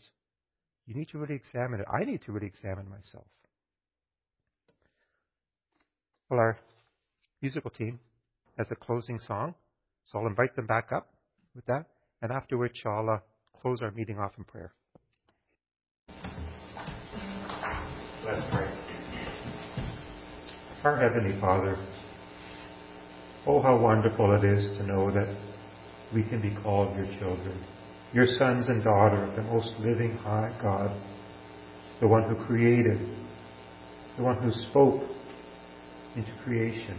You 0.88 0.94
need 0.94 1.08
to 1.10 1.18
really 1.18 1.34
examine 1.34 1.80
it. 1.80 1.86
I 1.92 2.04
need 2.04 2.22
to 2.22 2.32
really 2.32 2.46
examine 2.46 2.88
myself. 2.88 3.26
Well, 6.30 6.40
our 6.40 6.58
musical 7.42 7.70
team 7.70 8.00
has 8.56 8.68
a 8.70 8.74
closing 8.74 9.18
song, 9.20 9.54
so 10.06 10.18
I'll 10.18 10.26
invite 10.26 10.56
them 10.56 10.66
back 10.66 10.90
up 10.90 11.10
with 11.54 11.66
that, 11.66 11.84
and 12.22 12.32
after 12.32 12.56
which 12.56 12.86
I'll 12.86 13.10
uh, 13.10 13.18
close 13.60 13.82
our 13.82 13.90
meeting 13.90 14.18
off 14.18 14.32
in 14.38 14.44
prayer. 14.44 14.72
Let's 18.24 18.44
pray. 18.50 18.57
Our 20.84 20.96
Heavenly 20.96 21.40
Father, 21.40 21.76
oh, 23.46 23.60
how 23.60 23.76
wonderful 23.78 24.32
it 24.36 24.44
is 24.44 24.68
to 24.78 24.86
know 24.86 25.10
that 25.10 25.36
we 26.14 26.22
can 26.22 26.40
be 26.40 26.56
called 26.62 26.96
your 26.96 27.06
children, 27.18 27.64
your 28.12 28.26
sons 28.26 28.68
and 28.68 28.84
daughters, 28.84 29.34
the 29.34 29.42
most 29.42 29.74
living 29.80 30.16
high 30.18 30.56
God, 30.62 30.96
the 32.00 32.06
one 32.06 32.28
who 32.28 32.44
created, 32.46 32.98
the 34.16 34.22
one 34.22 34.40
who 34.40 34.52
spoke 34.70 35.02
into 36.14 36.30
creation 36.44 36.98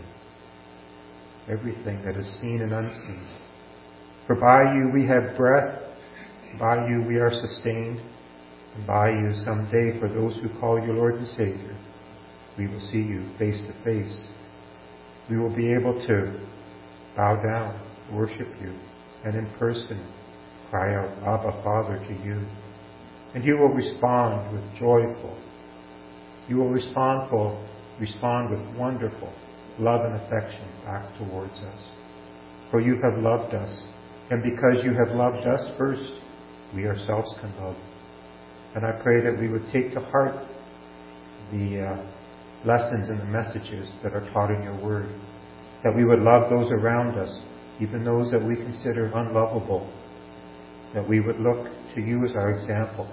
everything 1.50 2.02
that 2.06 2.16
is 2.16 2.40
seen 2.42 2.62
and 2.62 2.74
unseen. 2.74 3.28
For 4.28 4.36
by 4.36 4.74
you 4.76 4.92
we 4.94 5.08
have 5.08 5.36
breath, 5.36 5.80
by 6.60 6.88
you 6.88 7.04
we 7.08 7.16
are 7.16 7.32
sustained, 7.32 8.00
and 8.76 8.86
by 8.86 9.10
you 9.10 9.34
someday, 9.44 10.00
for 10.00 10.10
those 10.10 10.36
who 10.36 10.60
call 10.60 10.86
you 10.86 10.94
Lord 10.94 11.16
and 11.16 11.28
Savior, 11.30 11.78
we 12.60 12.68
will 12.68 12.82
see 12.92 12.98
you 12.98 13.26
face 13.40 13.62
to 13.62 13.74
face. 13.86 14.18
We 15.30 15.38
will 15.38 15.56
be 15.56 15.72
able 15.72 15.94
to 16.08 16.46
bow 17.16 17.42
down, 17.42 17.80
worship 18.12 18.50
you, 18.62 18.76
and 19.24 19.34
in 19.34 19.50
person 19.58 20.06
cry 20.70 20.94
out, 20.94 21.10
Abba, 21.20 21.64
Father, 21.64 21.98
to 21.98 22.14
you. 22.24 22.46
And 23.34 23.46
you 23.46 23.58
will 23.58 23.70
respond 23.70 24.54
with 24.54 24.64
joyful. 24.78 25.38
You 26.50 26.58
will 26.58 26.70
respond, 26.70 27.30
full, 27.30 27.66
respond 27.98 28.50
with 28.50 28.78
wonderful 28.78 29.34
love 29.80 30.02
and 30.04 30.16
affection 30.16 30.68
back 30.84 31.18
towards 31.18 31.54
us. 31.54 31.82
For 32.72 32.82
you 32.82 32.96
have 33.02 33.18
loved 33.24 33.54
us, 33.54 33.82
and 34.32 34.44
because 34.44 34.84
you 34.84 34.94
have 34.94 35.16
loved 35.16 35.48
us 35.48 35.66
first, 35.78 36.12
we 36.76 36.88
ourselves 36.88 37.34
can 37.40 37.56
love. 37.64 37.78
And 38.76 38.86
I 38.86 38.92
pray 39.02 39.22
that 39.24 39.40
we 39.40 39.48
would 39.48 39.72
take 39.72 39.94
to 39.94 40.02
heart 40.02 40.36
the 41.52 41.88
uh, 41.88 42.19
lessons 42.66 43.10
and 43.10 43.20
the 43.20 43.26
messages 43.26 43.90
that 44.04 44.14
are 44.14 44.30
taught 44.32 44.52
in 44.52 44.64
your 44.64 44.76
word, 44.76 45.10
that 45.84 45.96
we 45.96 46.04
would 46.04 46.20
love 46.20 46.50
those 46.50 46.72
around 46.72 47.18
us, 47.18 47.40
even 47.80 48.04
those 48.04 48.32
that 48.32 48.44
we 48.44 48.56
consider 48.56 49.06
unlovable, 49.16 49.90
that 50.94 51.08
we 51.08 51.20
would 51.20 51.40
look 51.40 51.68
to 51.96 52.02
you 52.02 52.26
as 52.26 52.36
our 52.36 52.52
example 52.52 53.08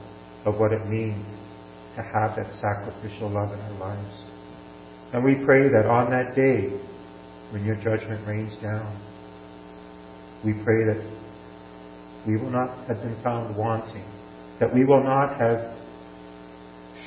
of 0.44 0.56
what 0.56 0.72
it 0.72 0.86
means 0.88 1.26
to 1.94 2.02
have 2.02 2.36
that 2.36 2.52
sacrificial 2.60 3.30
love 3.30 3.52
in 3.52 3.60
our 3.60 3.78
lives. 3.78 4.22
And 5.12 5.24
we 5.24 5.34
pray 5.44 5.68
that 5.68 5.86
on 5.86 6.10
that 6.10 6.34
day, 6.34 6.78
when 7.50 7.64
your 7.64 7.76
judgment 7.76 8.26
rains 8.26 8.56
down, 8.60 9.00
we 10.44 10.52
pray 10.52 10.84
that 10.84 11.02
we 12.26 12.36
will 12.36 12.50
not 12.50 12.76
have 12.88 13.00
been 13.02 13.16
found 13.22 13.56
wanting, 13.56 14.04
that 14.58 14.74
we 14.74 14.84
will 14.84 15.02
not 15.02 15.38
have 15.40 15.72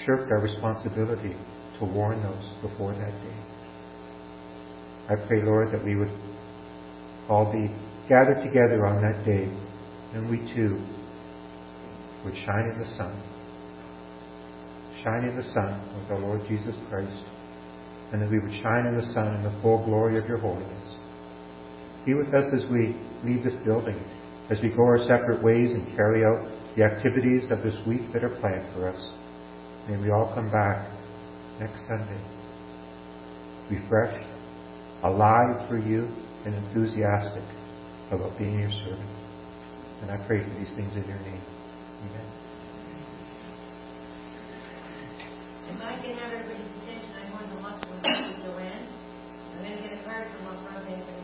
shirked 0.06 0.32
our 0.32 0.40
responsibility 0.40 1.36
to 1.80 1.86
warn 1.86 2.22
those 2.22 2.50
before 2.62 2.94
that 2.94 3.12
day. 3.12 3.38
I 5.10 5.16
pray, 5.28 5.42
Lord, 5.44 5.72
that 5.72 5.84
we 5.84 5.96
would 5.96 6.12
all 7.30 7.52
be 7.52 7.74
gathered 8.08 8.44
together 8.44 8.86
on 8.86 9.02
that 9.02 9.26
day, 9.26 9.52
and 10.14 10.30
we 10.30 10.38
too 10.54 10.82
would 12.26 12.36
shine 12.36 12.72
in 12.74 12.80
the 12.80 12.88
sun. 12.98 13.24
Shine 15.04 15.30
in 15.30 15.36
the 15.38 15.44
sun 15.54 15.82
with 15.98 16.12
our 16.12 16.20
Lord 16.20 16.42
Jesus 16.48 16.76
Christ 16.90 17.24
and 18.12 18.22
that 18.22 18.30
we 18.30 18.40
would 18.40 18.54
shine 18.62 18.88
in 18.88 18.98
the 18.98 19.14
sun 19.14 19.36
in 19.36 19.44
the 19.44 19.62
full 19.62 19.84
glory 19.86 20.18
of 20.18 20.26
your 20.28 20.40
holiness. 20.40 20.96
Be 22.06 22.14
with 22.14 22.34
us 22.34 22.46
as 22.56 22.66
we 22.72 22.96
leave 23.24 23.44
this 23.44 23.54
building, 23.66 24.00
as 24.50 24.60
we 24.62 24.70
go 24.70 24.84
our 24.84 24.98
separate 25.00 25.44
ways 25.44 25.72
and 25.72 25.96
carry 25.96 26.26
out 26.26 26.48
the 26.76 26.84
activities 26.84 27.52
of 27.52 27.62
this 27.62 27.76
week 27.86 28.12
that 28.14 28.24
are 28.24 28.36
planned 28.40 28.66
for 28.74 28.90
us. 28.90 29.12
May 29.88 29.98
we 29.98 30.12
all 30.12 30.34
come 30.34 30.50
back 30.50 30.90
next 31.60 31.86
Sunday, 31.88 32.22
refreshed, 33.70 34.26
alive 35.04 35.68
for 35.68 35.78
you, 35.78 36.08
and 36.46 36.56
enthusiastic 36.56 37.44
about 38.12 38.38
being 38.38 38.60
your 38.60 38.72
servant. 38.72 39.10
And 40.02 40.12
I 40.12 40.18
pray 40.26 40.42
for 40.44 40.50
these 40.58 40.74
things 40.76 40.96
in 40.96 41.04
your 41.04 41.20
name. 41.20 41.44
Amen. 42.08 42.26
I'm 49.56 49.66
going 49.66 49.76
to 49.76 49.84
get 49.84 50.00
a 50.00 50.04
card 50.04 50.28
from 50.32 51.19